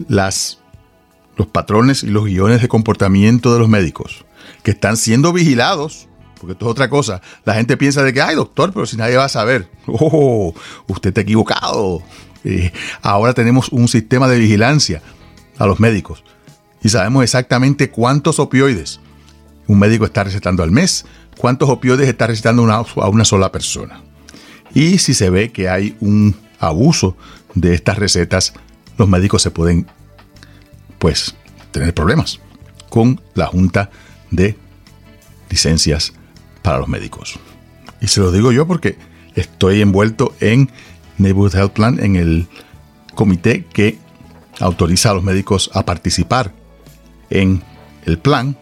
Las, 0.08 0.60
los 1.36 1.48
patrones 1.48 2.02
y 2.02 2.08
los 2.08 2.24
guiones 2.24 2.62
de 2.62 2.68
comportamiento 2.68 3.52
de 3.52 3.58
los 3.58 3.68
médicos 3.68 4.24
que 4.62 4.70
están 4.70 4.96
siendo 4.96 5.32
vigilados, 5.32 6.08
porque 6.42 6.54
esto 6.54 6.64
es 6.64 6.70
otra 6.72 6.90
cosa. 6.90 7.22
La 7.44 7.54
gente 7.54 7.76
piensa 7.76 8.02
de 8.02 8.12
que, 8.12 8.20
ay 8.20 8.34
doctor, 8.34 8.72
pero 8.72 8.84
si 8.84 8.96
nadie 8.96 9.16
va 9.16 9.26
a 9.26 9.28
saber. 9.28 9.70
Oh, 9.86 10.52
usted 10.88 11.10
está 11.10 11.20
equivocado. 11.20 12.02
Eh, 12.42 12.72
ahora 13.00 13.32
tenemos 13.32 13.68
un 13.68 13.86
sistema 13.86 14.26
de 14.26 14.40
vigilancia 14.40 15.02
a 15.56 15.66
los 15.66 15.78
médicos 15.78 16.24
y 16.82 16.88
sabemos 16.88 17.22
exactamente 17.22 17.90
cuántos 17.90 18.40
opioides 18.40 18.98
un 19.68 19.78
médico 19.78 20.04
está 20.04 20.24
recetando 20.24 20.64
al 20.64 20.72
mes, 20.72 21.04
cuántos 21.38 21.68
opioides 21.68 22.08
está 22.08 22.26
recetando 22.26 22.68
a 22.72 23.08
una 23.08 23.24
sola 23.24 23.52
persona. 23.52 24.02
Y 24.74 24.98
si 24.98 25.14
se 25.14 25.30
ve 25.30 25.52
que 25.52 25.68
hay 25.68 25.96
un 26.00 26.34
abuso 26.58 27.16
de 27.54 27.74
estas 27.74 27.98
recetas, 27.98 28.52
los 28.98 29.08
médicos 29.08 29.42
se 29.42 29.52
pueden, 29.52 29.86
pues, 30.98 31.36
tener 31.70 31.94
problemas 31.94 32.40
con 32.88 33.20
la 33.34 33.46
Junta 33.46 33.90
de 34.32 34.58
Licencias 35.48 36.14
para 36.62 36.78
los 36.78 36.88
Médicos. 36.88 37.38
Y 38.00 38.08
se 38.08 38.20
lo 38.20 38.32
digo 38.32 38.52
yo 38.52 38.66
porque 38.66 38.98
estoy 39.34 39.80
envuelto 39.82 40.34
en 40.40 40.70
Neighborhood 41.18 41.54
Health 41.54 41.72
Plan, 41.72 42.00
en 42.00 42.16
el 42.16 42.48
comité 43.14 43.64
que 43.64 43.98
autoriza 44.60 45.10
a 45.10 45.14
los 45.14 45.22
médicos 45.22 45.70
a 45.74 45.84
participar 45.84 46.52
en 47.30 47.62
el 48.04 48.18
plan 48.18 48.56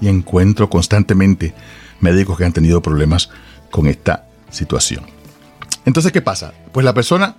y 0.00 0.08
encuentro 0.08 0.70
constantemente 0.70 1.54
médicos 2.00 2.38
que 2.38 2.44
han 2.44 2.52
tenido 2.52 2.80
problemas 2.82 3.30
con 3.70 3.86
esta 3.86 4.26
situación. 4.50 5.04
Entonces, 5.84 6.12
¿qué 6.12 6.22
pasa? 6.22 6.52
Pues 6.72 6.84
la 6.84 6.94
persona 6.94 7.36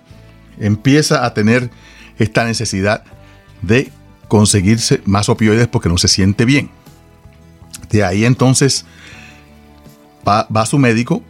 empieza 0.58 1.24
a 1.24 1.34
tener 1.34 1.70
esta 2.18 2.44
necesidad 2.44 3.04
de 3.62 3.92
conseguirse 4.28 5.00
más 5.04 5.28
opioides 5.28 5.68
porque 5.68 5.88
no 5.88 5.98
se 5.98 6.08
siente 6.08 6.44
bien. 6.44 6.70
De 7.90 8.04
ahí 8.04 8.24
entonces 8.24 8.86
va, 10.26 10.46
a 10.54 10.66
su 10.66 10.78
médico 10.78 11.22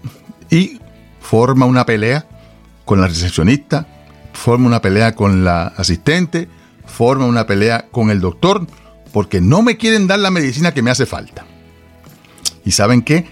y 0.50 0.80
forma 1.20 1.66
una 1.66 1.86
pelea 1.86 2.26
con 2.84 3.00
la 3.00 3.08
recepcionista, 3.08 3.86
forma 4.32 4.66
una 4.66 4.82
pelea 4.82 5.14
con 5.14 5.44
la 5.44 5.68
asistente, 5.68 6.48
forma 6.84 7.26
una 7.26 7.46
pelea 7.46 7.86
con 7.90 8.10
el 8.10 8.20
doctor, 8.20 8.66
porque 9.12 9.40
no 9.40 9.62
me 9.62 9.76
quieren 9.76 10.06
dar 10.06 10.18
la 10.18 10.30
medicina 10.30 10.72
que 10.72 10.82
me 10.82 10.90
hace 10.90 11.06
falta. 11.06 11.44
¿Y 12.64 12.72
saben 12.72 13.02
qué? 13.02 13.26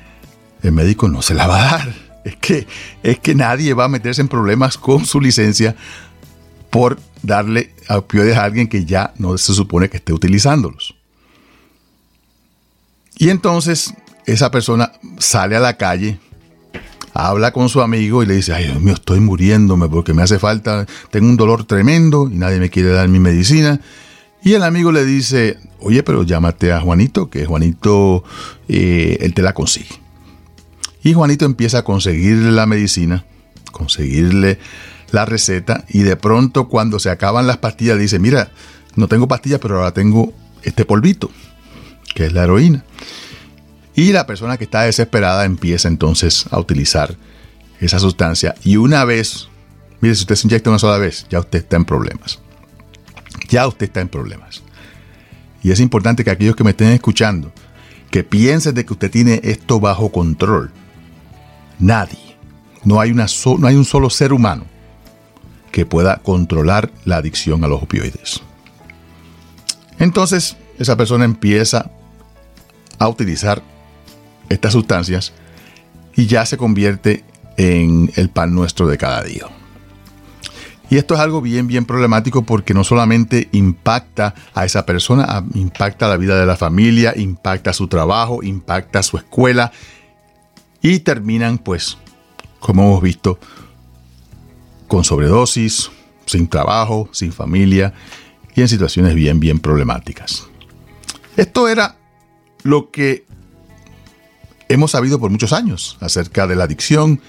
El 0.63 0.73
médico 0.73 1.08
no 1.08 1.23
se 1.23 1.35
la 1.35 1.47
va 1.47 1.58
a 1.58 1.78
dar. 1.78 1.95
Es 2.23 2.37
que, 2.37 2.67
es 3.02 3.19
que 3.19 3.35
nadie 3.35 3.73
va 3.73 3.87
a 3.87 3.89
meterse 3.89 4.21
en 4.21 4.28
problemas 4.28 4.76
con 4.76 5.06
su 5.06 5.23
licencia 5.23 5.75
por 6.69 7.00
darle 7.23 7.75
opioides 7.89 8.37
a 8.37 8.45
alguien 8.45 8.69
que 8.69 8.85
ya 8.85 9.15
no 9.17 9.39
se 9.39 9.54
supone 9.54 9.89
que 9.89 9.97
esté 9.97 10.13
utilizándolos. 10.13 10.95
Y 13.17 13.30
entonces 13.30 13.95
esa 14.26 14.50
persona 14.50 14.93
sale 15.19 15.56
a 15.56 15.61
la 15.61 15.76
calle, 15.76 16.19
habla 17.13 17.52
con 17.52 17.69
su 17.69 17.80
amigo 17.80 18.23
y 18.23 18.26
le 18.26 18.35
dice, 18.35 18.52
ay 18.52 18.67
Dios 18.67 18.80
mío, 18.80 18.95
estoy 18.95 19.21
muriéndome 19.21 19.89
porque 19.89 20.15
me 20.15 20.23
hace 20.23 20.39
falta, 20.39 20.87
tengo 21.11 21.28
un 21.28 21.37
dolor 21.37 21.65
tremendo 21.65 22.28
y 22.30 22.37
nadie 22.37 22.61
me 22.61 22.71
quiere 22.71 22.91
dar 22.91 23.09
mi 23.09 23.19
medicina. 23.19 23.80
Y 24.43 24.54
el 24.54 24.63
amigo 24.63 24.91
le 24.91 25.04
dice, 25.04 25.59
oye, 25.80 26.02
pero 26.02 26.23
llámate 26.23 26.73
a 26.73 26.80
Juanito, 26.80 27.28
que 27.28 27.45
Juanito, 27.45 28.25
eh, 28.69 29.19
él 29.21 29.35
te 29.35 29.43
la 29.43 29.52
consigue. 29.52 30.00
Y 31.02 31.13
Juanito 31.13 31.45
empieza 31.45 31.78
a 31.78 31.85
conseguirle 31.85 32.50
la 32.50 32.67
medicina, 32.67 33.25
conseguirle 33.73 34.59
la 35.11 35.25
receta 35.25 35.85
y 35.89 36.00
de 36.02 36.17
pronto 36.17 36.69
cuando 36.69 36.99
se 36.99 37.11
acaban 37.11 37.47
las 37.47 37.59
pastillas 37.59 37.99
dice, 37.99 38.19
mira, 38.19 38.50
no 38.97 39.09
tengo 39.09 39.28
pastillas, 39.28 39.61
pero 39.61 39.76
ahora 39.76 39.93
tengo 39.93 40.33
este 40.63 40.85
polvito, 40.85 41.30
que 42.15 42.26
es 42.26 42.33
la 42.33 42.45
heroína. 42.45 42.85
Y 43.95 44.13
la 44.13 44.26
persona 44.26 44.57
que 44.57 44.65
está 44.65 44.83
desesperada 44.83 45.45
empieza 45.45 45.89
entonces 45.89 46.47
a 46.50 46.59
utilizar 46.59 47.17
esa 47.81 47.99
sustancia 47.99 48.55
y 48.63 48.76
una 48.76 49.05
vez, 49.05 49.49
mire, 50.00 50.15
si 50.15 50.23
usted 50.23 50.37
se 50.37 50.47
inyecta 50.47 50.71
una 50.71 50.79
sola 50.79 50.99
vez, 50.99 51.26
ya 51.31 51.41
usted 51.41 51.61
está 51.61 51.76
en 51.76 51.85
problemas. 51.85 52.39
Ya 53.49 53.67
usted 53.67 53.87
está 53.87 54.00
en 54.00 54.09
problemas. 54.09 54.63
Y 55.63 55.71
es 55.71 55.81
importante 55.81 56.25
que 56.25 56.31
aquellos 56.31 56.57
que 56.57 56.65
me 56.65 56.71
estén 56.71 56.89
escuchando, 56.89 57.53
que 58.11 58.25
piensen 58.25 58.75
de 58.75 58.85
que 58.85 58.93
usted 58.93 59.11
tiene 59.11 59.41
esto 59.45 59.81
bajo 59.81 60.11
control. 60.11 60.71
Nadie, 61.79 62.37
no 62.85 63.00
hay, 63.00 63.11
una 63.11 63.26
no 63.59 63.67
hay 63.67 63.76
un 63.76 63.85
solo 63.85 64.11
ser 64.11 64.33
humano 64.33 64.67
que 65.73 65.87
pueda 65.87 66.19
controlar 66.19 66.91
la 67.05 67.17
adicción 67.17 67.65
a 67.65 67.69
los 67.69 67.83
opioides. 67.83 68.43
Entonces, 69.99 70.57
esa 70.79 70.97
persona 70.97 71.25
empieza 71.25 71.91
a 72.99 73.09
utilizar 73.09 73.63
estas 74.50 74.75
sustancias 74.75 75.32
y 76.15 76.26
ya 76.26 76.45
se 76.45 76.58
convierte 76.58 77.25
en 77.56 78.13
el 78.17 78.28
pan 78.28 78.54
nuestro 78.54 78.86
de 78.86 78.99
cada 78.99 79.23
día. 79.23 79.47
Y 80.91 80.97
esto 80.97 81.15
es 81.15 81.21
algo 81.21 81.41
bien, 81.41 81.69
bien 81.69 81.84
problemático 81.84 82.43
porque 82.43 82.75
no 82.75 82.82
solamente 82.82 83.49
impacta 83.52 84.34
a 84.52 84.65
esa 84.65 84.84
persona, 84.84 85.45
impacta 85.54 86.08
la 86.08 86.17
vida 86.17 86.39
de 86.39 86.47
la 86.47 86.56
familia, 86.56 87.15
impacta 87.17 87.73
su 87.73 87.86
trabajo, 87.86 88.43
impacta 88.43 89.02
su 89.04 89.17
escuela, 89.17 89.71
y 90.82 91.00
terminan 91.00 91.58
pues, 91.58 91.99
como 92.58 92.82
hemos 92.82 93.02
visto, 93.02 93.39
con 94.89 95.04
sobredosis, 95.04 95.91
sin 96.26 96.49
trabajo, 96.49 97.08
sin 97.13 97.32
familia 97.32 97.93
y 98.54 98.60
en 98.60 98.69
situaciones 98.69 99.15
bien, 99.15 99.39
bien 99.41 99.60
problemáticas. 99.60 100.49
Esto 101.36 101.69
era 101.69 101.97
lo 102.63 102.91
que 102.91 103.25
hemos 104.71 104.93
sabido 104.93 105.19
por 105.19 105.30
muchos 105.30 105.52
años 105.52 105.99
acerca 106.00 106.47
de 106.47 106.56
la 106.56 106.65
adicción 106.65 107.21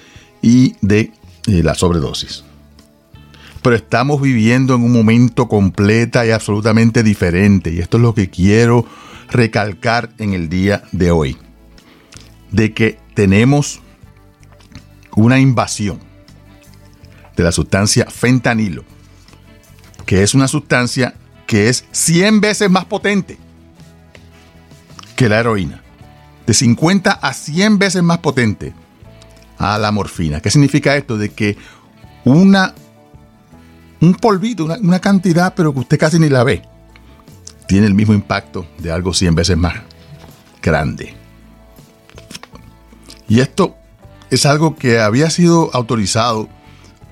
y 0.42 0.76
de 0.82 1.12
eh, 1.48 1.64
la 1.64 1.74
sobredosis. 1.74 2.44
Pero 3.62 3.76
estamos 3.76 4.22
viviendo 4.22 4.76
en 4.76 4.84
un 4.84 4.94
momento 4.94 5.48
completa 5.48 6.26
y 6.26 6.32
absolutamente 6.32 7.04
diferente 7.04 7.72
y 7.72 7.80
esto 7.80 7.98
es 7.98 8.04
lo 8.04 8.14
que 8.14 8.30
quiero 8.30 8.86
recalcar 9.30 10.12
en 10.20 10.34
el 10.34 10.50
día 10.50 10.84
de 10.92 11.12
hoy. 11.12 11.38
De 12.52 12.74
que 12.74 13.00
tenemos 13.16 13.82
una 15.16 15.40
invasión 15.40 16.00
de 17.36 17.44
la 17.44 17.52
sustancia 17.52 18.06
fentanilo, 18.10 18.84
que 20.06 20.22
es 20.22 20.36
una 20.36 20.48
sustancia 20.48 21.16
que 21.48 21.70
es 21.70 21.86
100 21.92 22.40
veces 22.40 22.70
más 22.70 22.86
potente 22.86 23.38
que 25.16 25.28
la 25.28 25.40
heroína. 25.40 25.82
De 26.46 26.54
50 26.54 27.12
a 27.12 27.34
100 27.34 27.78
veces 27.78 28.04
más 28.04 28.20
potente 28.20 28.74
a 29.58 29.78
la 29.78 29.92
morfina. 29.92 30.42
¿Qué 30.42 30.50
significa 30.50 30.96
esto? 30.96 31.18
De 31.18 31.30
que 31.32 31.56
una, 32.26 32.74
un 34.02 34.16
polvito, 34.16 34.66
una, 34.66 35.00
cantidad, 35.00 35.54
pero 35.56 35.74
que 35.74 35.80
usted 35.80 36.00
casi 36.00 36.20
ni 36.20 36.30
la 36.30 36.44
ve, 36.44 36.64
tiene 37.68 37.88
el 37.88 37.94
mismo 37.94 38.14
impacto 38.14 38.66
de 38.80 38.92
algo 38.92 39.14
100 39.14 39.36
veces 39.36 39.58
más 39.58 39.76
grande. 40.62 41.16
Y 43.28 43.40
esto 43.40 43.76
es 44.30 44.46
algo 44.46 44.76
que 44.76 45.00
había 45.00 45.30
sido 45.30 45.70
autorizado 45.74 46.50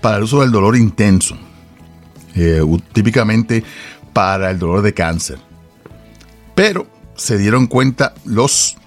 para 0.01 0.17
el 0.17 0.23
uso 0.23 0.41
del 0.41 0.51
dolor 0.51 0.75
intenso, 0.75 1.37
eh, 2.35 2.61
típicamente 2.93 3.63
para 4.11 4.49
el 4.49 4.59
dolor 4.59 4.81
de 4.81 4.93
cáncer. 4.93 5.37
Pero 6.55 6.87
se 7.15 7.37
dieron 7.37 7.67
cuenta 7.67 8.13
los 8.25 8.77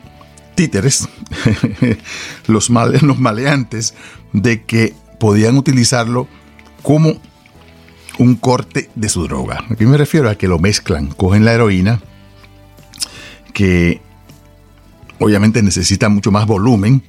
los, 2.47 2.71
los 3.03 3.19
maleantes, 3.19 3.95
de 4.33 4.65
que 4.65 4.95
podían 5.19 5.57
utilizarlo 5.57 6.29
como 6.83 7.21
un 8.19 8.35
corte 8.37 8.91
de 8.95 9.09
su 9.09 9.27
droga. 9.27 9.65
Aquí 9.71 9.87
me 9.87 9.97
refiero 9.97 10.29
a 10.29 10.37
que 10.37 10.49
lo 10.49 10.59
mezclan, 10.59 11.09
cogen 11.09 11.45
la 11.45 11.53
heroína, 11.53 12.01
que 13.53 14.01
obviamente 15.19 15.63
necesita 15.63 16.09
mucho 16.09 16.31
más 16.31 16.47
volumen, 16.47 17.03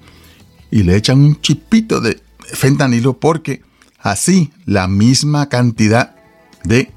y 0.72 0.84
le 0.84 0.96
echan 0.96 1.20
un 1.20 1.39
chipito 1.42 2.02
de 2.02 2.20
fentanilo 2.39 3.20
porque 3.20 3.62
así 4.00 4.52
la 4.66 4.88
misma 4.88 5.48
cantidad 5.48 6.16
de 6.63 6.92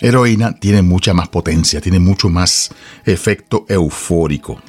heroína 0.00 0.54
tiene 0.54 0.82
mucha 0.82 1.12
más 1.12 1.28
potencia, 1.28 1.80
tiene 1.80 1.98
mucho 1.98 2.28
más 2.28 2.70
efecto 3.04 3.66
eufórico. 3.68 4.60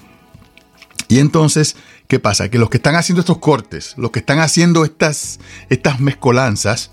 Y 1.09 1.17
entonces, 1.17 1.75
¿qué 2.07 2.19
pasa? 2.19 2.49
Que 2.49 2.59
los 2.59 2.69
que 2.69 2.77
están 2.77 2.95
haciendo 2.95 3.19
estos 3.19 3.39
cortes, 3.39 3.95
los 3.97 4.11
que 4.11 4.19
están 4.19 4.39
haciendo 4.39 4.85
estas, 4.85 5.39
estas 5.69 5.99
mezcolanzas, 5.99 6.91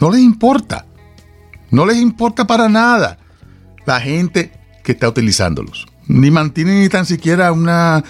no 0.00 0.10
les 0.10 0.22
importa. 0.22 0.86
No 1.70 1.84
les 1.84 1.98
importa 1.98 2.46
para 2.46 2.70
nada 2.70 3.18
la 3.84 4.00
gente 4.00 4.50
que 4.82 4.92
está 4.92 5.08
utilizándolos. 5.08 5.86
Ni 6.06 6.30
mantienen 6.30 6.80
ni 6.80 6.88
tan 6.88 7.04
siquiera 7.04 7.52
una, 7.52 8.02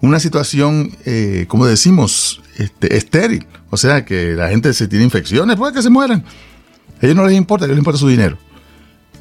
una 0.00 0.18
situación, 0.18 0.90
eh, 1.04 1.46
como 1.46 1.66
decimos, 1.66 2.42
este, 2.58 2.96
estéril. 2.96 3.46
O 3.70 3.76
sea, 3.76 4.04
que 4.04 4.32
la 4.32 4.48
gente 4.48 4.74
se 4.74 4.88
tiene 4.88 5.04
infecciones, 5.04 5.56
puede 5.56 5.72
que 5.72 5.82
se 5.82 5.90
mueran. 5.90 6.24
A 7.00 7.06
ellos 7.06 7.16
no 7.16 7.26
les 7.26 7.36
importa, 7.36 7.64
a 7.64 7.66
ellos 7.66 7.76
les 7.76 7.80
importa 7.80 8.00
su 8.00 8.08
dinero. 8.08 8.38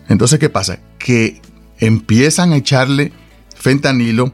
Entonces, 0.10 0.40
¿qué 0.40 0.50
pasa? 0.50 0.80
Que 0.98 1.42
empiezan 1.78 2.54
a 2.54 2.58
echarle 2.58 3.14
fentanilo, 3.56 4.34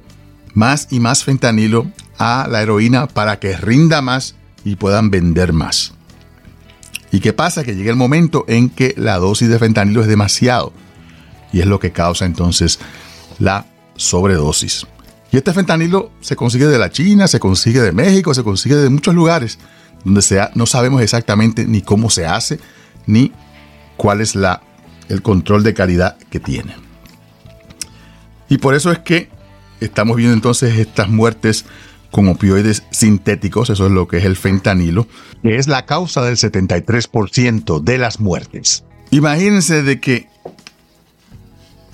más 0.53 0.87
y 0.91 0.99
más 0.99 1.23
fentanilo 1.23 1.87
a 2.17 2.47
la 2.49 2.61
heroína 2.61 3.07
para 3.07 3.39
que 3.39 3.55
rinda 3.57 4.01
más 4.01 4.35
y 4.63 4.75
puedan 4.75 5.09
vender 5.09 5.53
más. 5.53 5.93
¿Y 7.11 7.19
qué 7.21 7.33
pasa? 7.33 7.63
Que 7.63 7.75
llega 7.75 7.89
el 7.89 7.95
momento 7.95 8.45
en 8.47 8.69
que 8.69 8.93
la 8.97 9.17
dosis 9.17 9.49
de 9.49 9.59
fentanilo 9.59 10.01
es 10.01 10.07
demasiado 10.07 10.73
y 11.51 11.61
es 11.61 11.65
lo 11.65 11.79
que 11.79 11.91
causa 11.91 12.25
entonces 12.25 12.79
la 13.39 13.65
sobredosis. 13.95 14.85
Y 15.31 15.37
este 15.37 15.53
fentanilo 15.53 16.11
se 16.21 16.35
consigue 16.35 16.67
de 16.67 16.79
la 16.79 16.91
China, 16.91 17.27
se 17.27 17.39
consigue 17.39 17.81
de 17.81 17.91
México, 17.91 18.33
se 18.33 18.43
consigue 18.43 18.75
de 18.75 18.89
muchos 18.89 19.13
lugares 19.15 19.59
donde 20.03 20.21
sea, 20.21 20.51
no 20.55 20.65
sabemos 20.65 21.01
exactamente 21.01 21.65
ni 21.65 21.81
cómo 21.81 22.09
se 22.09 22.25
hace 22.25 22.59
ni 23.05 23.31
cuál 23.97 24.21
es 24.21 24.35
la, 24.35 24.61
el 25.09 25.21
control 25.21 25.63
de 25.63 25.73
calidad 25.73 26.17
que 26.29 26.39
tiene. 26.39 26.75
Y 28.47 28.57
por 28.57 28.75
eso 28.75 28.91
es 28.91 28.99
que 28.99 29.29
estamos 29.79 30.17
viendo 30.17 30.33
entonces 30.33 30.77
estas 30.77 31.09
muertes 31.09 31.65
con 32.11 32.27
opioides 32.27 32.83
sintéticos, 32.91 33.69
eso 33.69 33.85
es 33.85 33.91
lo 33.91 34.07
que 34.07 34.17
es 34.17 34.25
el 34.25 34.35
fentanilo, 34.35 35.07
que 35.43 35.57
es 35.57 35.67
la 35.67 35.85
causa 35.85 36.23
del 36.23 36.37
73% 36.37 37.81
de 37.81 37.97
las 37.97 38.19
muertes. 38.19 38.83
Imagínense 39.11 39.83
de 39.83 39.99
que 39.99 40.27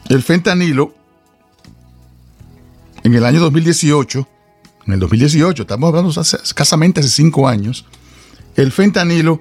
el 0.10 0.24
fentanilo 0.24 0.93
en 3.04 3.13
el 3.13 3.26
año 3.26 3.39
2018, 3.39 4.28
en 4.88 4.93
el 4.93 5.00
2018, 5.00 5.63
estamos 5.63 5.89
hablando 5.89 6.21
escasamente 6.21 7.02
hace 7.02 7.10
cinco 7.10 7.48
años, 7.48 7.86
el 8.56 8.71
fentanilo 8.71 9.39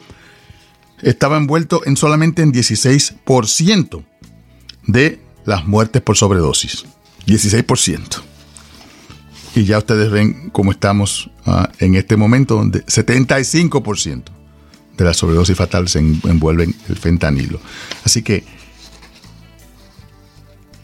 estaba 1.02 1.36
envuelto 1.36 1.82
en 1.84 1.96
solamente 1.96 2.42
en 2.42 2.52
16% 2.52 4.04
de 4.86 5.20
las 5.44 5.66
muertes 5.66 6.02
por 6.02 6.16
sobredosis. 6.16 6.84
16%. 7.26 8.33
Y 9.54 9.64
ya 9.64 9.78
ustedes 9.78 10.10
ven 10.10 10.50
cómo 10.50 10.72
estamos 10.72 11.30
ah, 11.46 11.70
en 11.78 11.94
este 11.94 12.16
momento, 12.16 12.56
donde 12.56 12.84
75% 12.86 14.24
de 14.96 15.04
las 15.04 15.16
sobredosis 15.16 15.56
fatales 15.56 15.92
se 15.92 16.00
envuelven 16.00 16.74
el 16.88 16.96
fentanilo. 16.96 17.60
Así 18.04 18.22
que 18.22 18.44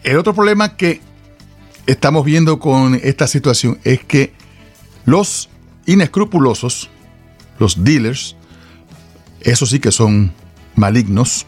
el 0.02 0.16
otro 0.16 0.35
problema 0.35 0.76
que 0.76 1.00
estamos 1.87 2.24
viendo 2.24 2.59
con 2.59 2.94
esta 2.94 3.26
situación 3.26 3.78
es 3.85 4.04
que 4.04 4.33
los 5.04 5.48
inescrupulosos, 5.87 6.88
los 7.59 7.83
dealers, 7.85 8.37
esos 9.40 9.70
sí 9.70 9.80
que 9.80 9.92
son 9.92 10.33
malignos, 10.76 11.46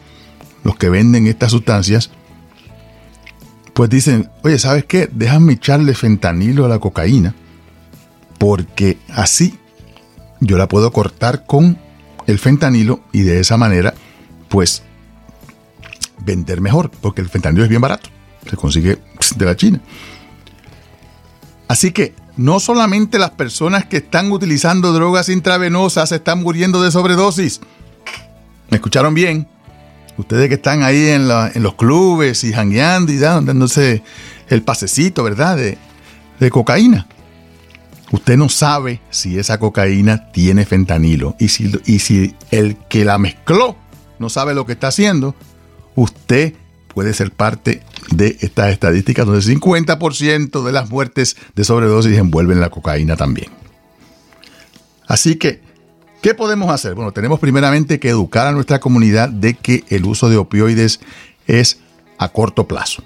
los 0.63 0.75
que 0.75 0.89
venden 0.89 1.27
estas 1.27 1.51
sustancias, 1.51 2.11
pues 3.73 3.89
dicen, 3.89 4.29
oye, 4.43 4.59
¿sabes 4.59 4.85
qué? 4.85 5.09
Déjame 5.11 5.53
echarle 5.53 5.93
fentanilo 5.95 6.65
a 6.65 6.69
la 6.69 6.79
cocaína, 6.79 7.33
porque 8.37 8.97
así 9.09 9.57
yo 10.39 10.57
la 10.57 10.67
puedo 10.67 10.91
cortar 10.91 11.45
con 11.45 11.77
el 12.27 12.39
fentanilo 12.39 13.01
y 13.11 13.21
de 13.21 13.39
esa 13.39 13.57
manera, 13.57 13.93
pues, 14.49 14.83
vender 16.19 16.61
mejor, 16.61 16.91
porque 17.01 17.21
el 17.21 17.29
fentanilo 17.29 17.63
es 17.63 17.69
bien 17.69 17.81
barato, 17.81 18.09
se 18.49 18.55
consigue 18.55 18.99
de 19.35 19.45
la 19.45 19.55
China. 19.55 19.81
Así 21.67 21.91
que 21.91 22.13
no 22.37 22.59
solamente 22.59 23.19
las 23.19 23.31
personas 23.31 23.85
que 23.85 23.97
están 23.97 24.31
utilizando 24.31 24.93
drogas 24.93 25.29
intravenosas 25.29 26.11
están 26.11 26.41
muriendo 26.43 26.81
de 26.81 26.91
sobredosis. 26.91 27.61
¿Me 28.69 28.77
escucharon 28.77 29.13
bien? 29.13 29.47
Ustedes 30.17 30.47
que 30.47 30.55
están 30.55 30.83
ahí 30.83 31.09
en, 31.09 31.27
los 31.27 31.75
clubes 31.75 32.43
y 32.43 32.53
jangueando 32.53 33.11
y 33.11 33.17
dándose 33.17 34.03
el 34.49 34.61
pasecito, 34.61 35.23
¿verdad? 35.23 35.57
De, 35.57 35.77
de 36.39 36.49
cocaína. 36.49 37.07
Usted 38.11 38.37
no 38.37 38.47
sabe 38.47 39.01
si 39.09 39.39
esa 39.39 39.59
cocaína 39.59 40.31
tiene 40.31 40.65
fentanilo. 40.65 41.35
Y 41.39 41.47
si, 41.47 41.71
y 41.85 41.99
si 41.99 42.35
el 42.51 42.77
que 42.87 43.05
la 43.05 43.17
mezcló 43.17 43.75
no 44.19 44.29
sabe 44.29 44.53
lo 44.53 44.67
que 44.67 44.73
está 44.73 44.89
haciendo, 44.89 45.35
usted 45.95 46.53
puede 46.93 47.13
ser 47.13 47.31
parte 47.31 47.81
de 48.11 48.37
estas 48.41 48.71
estadísticas 48.71 49.25
donde 49.25 49.41
el 49.41 49.59
50% 49.59 50.63
de 50.63 50.71
las 50.71 50.89
muertes 50.89 51.35
de 51.55 51.63
sobredosis 51.63 52.17
envuelven 52.17 52.59
la 52.59 52.69
cocaína 52.69 53.15
también. 53.15 53.49
Así 55.07 55.35
que, 55.35 55.61
¿qué 56.23 56.33
podemos 56.33 56.71
hacer? 56.71 56.95
Bueno, 56.95 57.11
tenemos 57.11 57.39
primeramente 57.39 57.99
que 57.99 58.09
educar 58.09 58.47
a 58.47 58.51
nuestra 58.51 58.79
comunidad 58.79 59.29
de 59.29 59.53
que 59.53 59.83
el 59.89 60.05
uso 60.05 60.29
de 60.29 60.37
opioides 60.37 60.99
es 61.45 61.79
a 62.17 62.29
corto 62.29 62.67
plazo. 62.67 63.03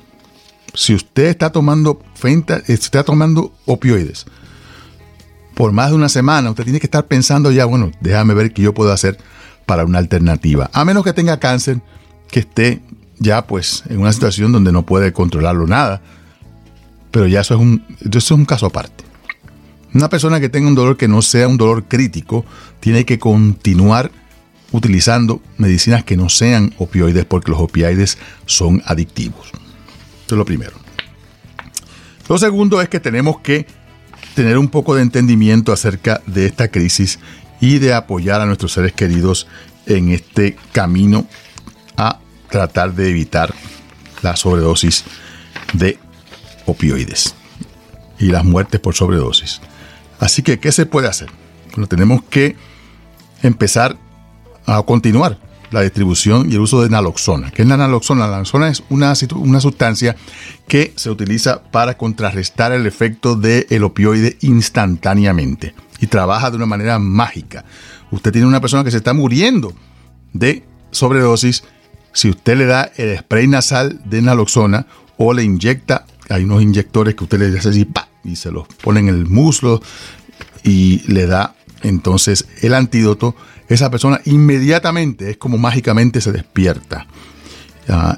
Si 0.73 0.93
usted 0.93 1.25
está 1.25 1.51
tomando 1.51 1.99
fenta, 2.15 2.61
está 2.67 3.03
tomando 3.03 3.51
opioides 3.65 4.25
por 5.57 5.71
más 5.71 5.89
de 5.89 5.95
una 5.95 6.07
semana, 6.07 6.51
usted 6.51 6.65
tiene 6.65 6.79
que 6.79 6.85
estar 6.85 7.07
pensando 7.07 7.51
ya, 7.51 7.65
bueno, 7.65 7.91
déjame 7.99 8.35
ver 8.35 8.53
qué 8.53 8.61
yo 8.61 8.75
puedo 8.75 8.91
hacer 8.91 9.17
para 9.65 9.85
una 9.85 9.97
alternativa. 9.97 10.69
A 10.71 10.85
menos 10.85 11.03
que 11.03 11.13
tenga 11.13 11.39
cáncer, 11.39 11.81
que 12.29 12.41
esté 12.41 12.83
ya 13.17 13.47
pues 13.47 13.83
en 13.89 13.99
una 13.99 14.13
situación 14.13 14.51
donde 14.51 14.71
no 14.71 14.85
puede 14.85 15.11
controlarlo 15.13 15.65
nada. 15.65 16.03
Pero 17.09 17.25
ya 17.25 17.41
eso 17.41 17.55
es 17.55 17.59
un, 17.59 17.83
eso 18.01 18.17
es 18.19 18.29
un 18.29 18.45
caso 18.45 18.67
aparte. 18.67 19.03
Una 19.93 20.09
persona 20.09 20.39
que 20.39 20.49
tenga 20.49 20.67
un 20.67 20.75
dolor 20.75 20.97
que 20.97 21.07
no 21.07 21.21
sea 21.21 21.47
un 21.47 21.57
dolor 21.57 21.85
crítico 21.85 22.45
tiene 22.79 23.05
que 23.05 23.19
continuar 23.19 24.11
utilizando 24.71 25.41
medicinas 25.57 26.03
que 26.03 26.17
no 26.17 26.29
sean 26.29 26.73
opioides 26.77 27.25
porque 27.25 27.51
los 27.51 27.59
opioides 27.59 28.17
son 28.45 28.83
adictivos. 28.85 29.47
Esto 30.21 30.35
es 30.35 30.37
lo 30.37 30.45
primero. 30.45 30.73
Lo 32.27 32.37
segundo 32.37 32.81
es 32.81 32.89
que 32.89 32.99
tenemos 32.99 33.39
que 33.39 33.65
tener 34.35 34.57
un 34.57 34.67
poco 34.67 34.93
de 34.95 35.01
entendimiento 35.01 35.71
acerca 35.71 36.21
de 36.25 36.45
esta 36.45 36.67
crisis 36.67 37.19
y 37.61 37.79
de 37.79 37.93
apoyar 37.93 38.41
a 38.41 38.45
nuestros 38.45 38.73
seres 38.73 38.91
queridos 38.91 39.47
en 39.85 40.09
este 40.09 40.57
camino 40.73 41.27
a 41.95 42.19
tratar 42.49 42.93
de 42.93 43.09
evitar 43.09 43.53
la 44.21 44.35
sobredosis 44.35 45.05
de 45.73 45.97
opioides 46.65 47.35
y 48.19 48.27
las 48.27 48.43
muertes 48.43 48.79
por 48.79 48.93
sobredosis. 48.93 49.61
Así 50.19 50.41
que, 50.41 50.59
¿qué 50.59 50.71
se 50.71 50.85
puede 50.85 51.07
hacer? 51.07 51.29
Bueno, 51.71 51.87
tenemos 51.87 52.23
que 52.23 52.55
empezar 53.43 53.97
a 54.65 54.81
continuar 54.83 55.39
la 55.71 55.81
distribución 55.81 56.51
y 56.51 56.55
el 56.55 56.61
uso 56.61 56.81
de 56.81 56.89
naloxona. 56.89 57.51
¿Qué 57.51 57.61
es 57.61 57.67
la 57.67 57.77
naloxona? 57.77 58.25
La 58.25 58.31
naloxona 58.31 58.69
es 58.69 58.83
una, 58.89 59.13
una 59.35 59.59
sustancia 59.59 60.15
que 60.67 60.93
se 60.95 61.09
utiliza 61.09 61.63
para 61.63 61.97
contrarrestar 61.97 62.71
el 62.71 62.85
efecto 62.85 63.35
del 63.35 63.83
opioide 63.83 64.37
instantáneamente 64.41 65.75
y 65.99 66.07
trabaja 66.07 66.49
de 66.51 66.57
una 66.57 66.65
manera 66.65 66.99
mágica. 66.99 67.65
Usted 68.11 68.31
tiene 68.31 68.47
una 68.47 68.61
persona 68.61 68.83
que 68.83 68.91
se 68.91 68.97
está 68.97 69.13
muriendo 69.13 69.73
de 70.33 70.63
sobredosis 70.91 71.63
si 72.17 72.29
usted 72.31 72.57
le 72.57 72.65
da 72.65 72.91
el 72.95 73.15
spray 73.19 73.47
nasal 73.47 74.01
de 74.05 74.23
naloxona 74.23 74.87
o 75.17 75.33
le 75.33 75.43
inyecta, 75.43 76.07
hay 76.29 76.45
unos 76.45 76.63
inyectores 76.63 77.13
que 77.13 77.23
usted 77.25 77.37
le 77.37 77.59
hace 77.59 77.69
así, 77.69 77.87
y 78.27 78.35
se 78.35 78.51
los 78.51 78.67
pone 78.67 78.99
en 78.99 79.07
el 79.07 79.25
muslo 79.25 79.81
y 80.63 81.01
le 81.11 81.25
da 81.25 81.55
entonces 81.81 82.47
el 82.61 82.73
antídoto, 82.73 83.35
esa 83.69 83.89
persona 83.89 84.21
inmediatamente, 84.25 85.31
es 85.31 85.37
como 85.37 85.57
mágicamente 85.57 86.21
se 86.21 86.31
despierta. 86.31 87.07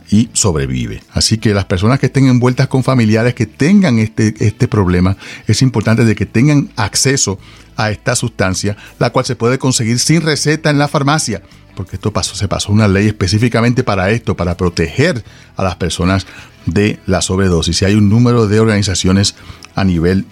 Y 0.10 0.30
sobrevive. 0.34 1.04
Así 1.12 1.38
que 1.38 1.54
las 1.54 1.66
personas 1.66 2.00
que 2.00 2.08
estén 2.08 2.28
envueltas 2.28 2.68
con 2.68 2.84
familiares 2.84 3.36
que 3.36 3.46
tengan 3.46 4.00
este, 4.00 4.34
este 4.40 4.68
problema, 4.68 5.16
es 5.48 5.62
importante 5.62 6.06
de 6.06 6.16
que 6.16 6.26
tengan 6.26 6.70
acceso 6.76 7.38
a 7.78 7.92
esta 7.92 8.16
sustancia, 8.16 8.76
la 8.98 9.12
cual 9.12 9.26
se 9.26 9.36
puede 9.36 9.60
conseguir 9.60 10.00
sin 10.00 10.22
receta 10.22 10.70
en 10.70 10.80
la 10.80 10.88
farmacia 10.88 11.44
porque 11.80 11.96
esto 11.96 12.12
pasó, 12.12 12.36
se 12.36 12.50
pasó 12.50 12.74
una 12.74 12.90
ley 12.90 13.08
específicamente 13.08 13.86
para 13.86 14.12
esto, 14.12 14.36
para 14.36 14.58
proteger 14.58 15.24
a 15.56 15.64
las 15.64 15.78
personas 15.78 16.28
de 16.66 17.00
la 17.06 17.22
sobredosis. 17.22 17.82
Y 17.82 17.86
hay 17.86 17.96
un 17.96 18.10
número 18.10 18.50
de 18.50 18.60
organizaciones 18.60 19.36
a 19.76 19.86
nivel 19.86 20.26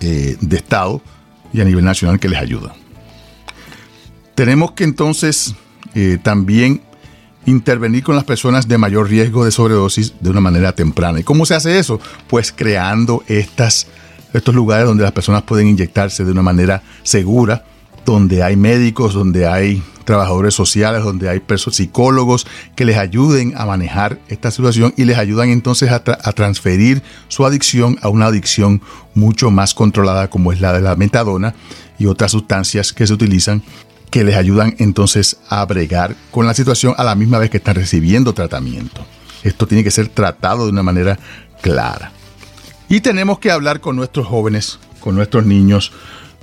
eh, 0.00 0.36
de 0.40 0.56
Estado 0.56 1.02
y 1.52 1.62
a 1.62 1.64
nivel 1.64 1.84
nacional 1.84 2.20
que 2.20 2.28
les 2.28 2.38
ayuda. 2.38 2.76
Tenemos 4.36 4.70
que 4.70 4.84
entonces 4.84 5.56
eh, 5.96 6.18
también 6.22 6.82
intervenir 7.46 8.02
con 8.02 8.16
las 8.16 8.24
personas 8.24 8.68
de 8.68 8.76
mayor 8.76 9.08
riesgo 9.08 9.44
de 9.44 9.50
sobredosis 9.50 10.14
de 10.20 10.30
una 10.30 10.40
manera 10.40 10.72
temprana. 10.72 11.20
¿Y 11.20 11.24
cómo 11.24 11.46
se 11.46 11.54
hace 11.54 11.78
eso? 11.78 12.00
Pues 12.28 12.52
creando 12.52 13.24
estas, 13.28 13.86
estos 14.32 14.54
lugares 14.54 14.86
donde 14.86 15.04
las 15.04 15.12
personas 15.12 15.42
pueden 15.42 15.68
inyectarse 15.68 16.24
de 16.24 16.32
una 16.32 16.42
manera 16.42 16.82
segura, 17.02 17.64
donde 18.04 18.42
hay 18.42 18.56
médicos, 18.56 19.14
donde 19.14 19.46
hay 19.46 19.82
trabajadores 20.06 20.54
sociales, 20.54 21.02
donde 21.02 21.28
hay 21.28 21.42
psicólogos 21.56 22.46
que 22.74 22.84
les 22.84 22.96
ayuden 22.96 23.54
a 23.56 23.66
manejar 23.66 24.20
esta 24.28 24.50
situación 24.50 24.94
y 24.96 25.04
les 25.04 25.18
ayudan 25.18 25.50
entonces 25.50 25.90
a, 25.90 25.96
a, 25.96 26.32
transferir 26.32 27.02
su 27.28 27.44
adicción 27.44 27.98
a 28.00 28.08
una 28.08 28.26
adicción 28.26 28.80
mucho 29.14 29.50
más 29.50 29.74
controlada 29.74 30.30
como 30.30 30.52
es 30.52 30.60
la 30.60 30.72
de 30.72 30.80
la 30.80 30.94
metadona 30.94 31.54
y 31.98 32.06
otras 32.06 32.30
sustancias 32.30 32.92
que 32.92 33.06
se 33.06 33.12
utilizan 33.12 33.62
que 34.16 34.24
les 34.24 34.36
ayudan 34.36 34.74
entonces 34.78 35.36
a 35.50 35.62
bregar 35.66 36.16
con 36.30 36.46
la 36.46 36.54
situación 36.54 36.94
a 36.96 37.04
la 37.04 37.14
misma 37.14 37.38
vez 37.38 37.50
que 37.50 37.58
están 37.58 37.74
recibiendo 37.74 38.32
tratamiento. 38.32 39.04
Esto 39.42 39.66
tiene 39.66 39.84
que 39.84 39.90
ser 39.90 40.08
tratado 40.08 40.64
de 40.64 40.72
una 40.72 40.82
manera 40.82 41.18
clara. 41.60 42.12
Y 42.88 43.00
tenemos 43.00 43.40
que 43.40 43.50
hablar 43.50 43.82
con 43.82 43.94
nuestros 43.94 44.26
jóvenes, 44.26 44.78
con 45.00 45.16
nuestros 45.16 45.44
niños, 45.44 45.92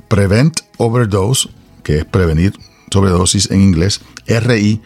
Prevent 0.08 0.62
Overdose, 0.78 1.50
que 1.84 1.98
es 1.98 2.06
prevenir 2.06 2.54
sobredosis 2.92 3.50
en 3.52 3.62
inglés, 3.62 4.02
ri.org. 4.28 4.82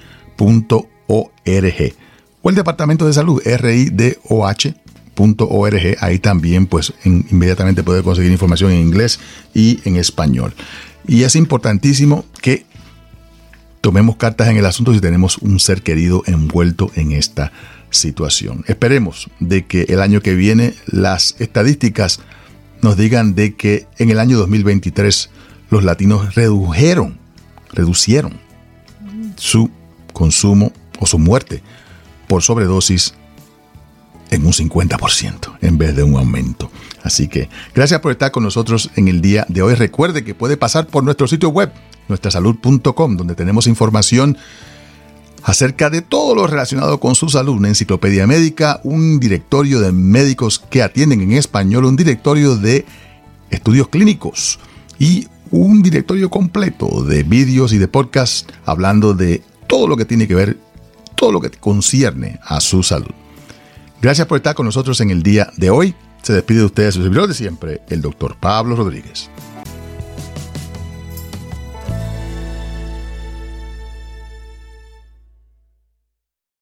O 2.42 2.50
el 2.50 2.56
Departamento 2.56 3.06
de 3.06 3.14
Salud, 3.14 3.40
ridoh.org. 3.44 4.76
Ahí 6.00 6.18
también, 6.20 6.66
pues, 6.66 6.94
inmediatamente 7.04 7.84
puede 7.84 8.04
conseguir 8.04 8.32
información 8.32 8.72
en 8.72 8.80
inglés 8.82 9.20
y 9.54 9.82
en 9.86 9.98
español. 9.98 10.54
Y 11.08 11.24
es 11.24 11.36
importantísimo 11.36 12.26
que 12.42 12.66
tomemos 13.84 14.15
cartas 14.15 14.48
en 14.48 14.56
el 14.56 14.65
asunto 14.65 14.93
si 14.93 15.02
tenemos 15.02 15.39
un 15.39 15.60
ser 15.60 15.82
querido 15.82 16.24
envuelto 16.26 16.89
en 16.96 17.12
esta 17.12 17.52
situación. 17.89 18.63
Esperemos 18.67 19.30
de 19.41 19.65
que 19.65 19.82
el 19.89 20.00
año 20.00 20.22
que 20.22 20.36
viene 20.36 20.74
las 20.86 21.36
estadísticas 21.39 22.22
nos 22.82 22.96
digan 22.96 23.36
de 23.36 23.56
que 23.56 23.86
en 23.98 24.10
el 24.10 24.19
año 24.19 24.38
2023 24.38 25.30
los 25.69 25.84
latinos 25.84 26.34
redujeron, 26.34 27.19
reducieron 27.74 28.39
su 29.36 29.69
consumo 30.13 30.72
o 31.00 31.06
su 31.06 31.19
muerte 31.19 31.62
por 32.30 32.41
sobredosis 32.41 33.15
en 34.32 34.46
un 34.46 34.54
50% 34.54 35.58
en 35.60 35.78
vez 35.78 35.93
de 35.93 36.04
un 36.04 36.15
aumento. 36.15 36.72
Así 37.04 37.28
que 37.28 37.50
gracias 37.76 38.00
por 38.00 38.13
estar 38.13 38.32
con 38.32 38.43
nosotros 38.43 38.91
en 38.96 39.10
el 39.10 39.19
día 39.19 39.46
de 39.50 39.62
hoy. 39.62 39.76
Recuerde 39.76 40.24
que 40.24 40.34
puede 40.34 40.56
pasar 40.56 40.88
por 40.88 41.04
nuestro 41.04 41.28
sitio 41.28 41.50
web 41.50 41.69
nuestrasalud.com, 42.08 43.18
donde 43.18 43.36
tenemos 43.36 43.68
información 43.68 44.38
acerca 45.44 45.89
de 45.89 46.02
todo 46.02 46.36
lo 46.36 46.48
relacionado 46.48 47.00
con 47.00 47.16
su 47.16 47.30
salud, 47.30 47.58
una 47.58 47.68
enciclopedia 47.68 48.26
médica, 48.26 48.80
un 48.84 49.20
directorio 49.20 49.82
de 49.82 49.92
médicos 49.92 50.60
que 50.60 50.82
atienden 50.82 51.22
en 51.22 51.34
español, 51.34 51.86
un 51.86 51.96
directorio 51.96 52.56
de 52.56 52.86
estudios 53.50 53.89
clínicos 53.89 54.60
y 55.00 55.28
un 55.52 55.84
directorio 55.84 56.30
completo 56.30 57.04
de 57.04 57.24
vídeos 57.24 57.74
y 57.74 57.78
de 57.78 57.88
podcasts 57.88 58.48
hablando 58.66 59.13
de 59.13 59.44
todo 59.68 59.88
lo 59.88 59.98
que 59.98 60.06
tiene 60.06 60.28
que 60.28 60.36
ver, 60.36 60.58
todo 61.16 61.32
lo 61.32 61.42
que 61.42 61.52
concierne 61.52 62.39
a 62.44 62.60
su 62.60 62.82
salud. 62.82 63.12
Gracias 64.02 64.28
por 64.28 64.38
estar 64.38 64.56
con 64.56 64.66
nosotros 64.66 65.00
en 65.02 65.12
el 65.12 65.24
día 65.24 65.50
de 65.58 65.70
hoy. 65.70 65.96
Se 66.24 66.34
despide 66.34 66.60
de 66.60 66.66
ustedes 66.66 66.96
su 66.96 67.04
servidor 67.04 67.28
de 67.28 67.34
siempre, 67.34 67.82
el 67.89 68.02
doctor 68.02 68.38
Pablo 68.39 68.76
Rodríguez. 68.76 69.30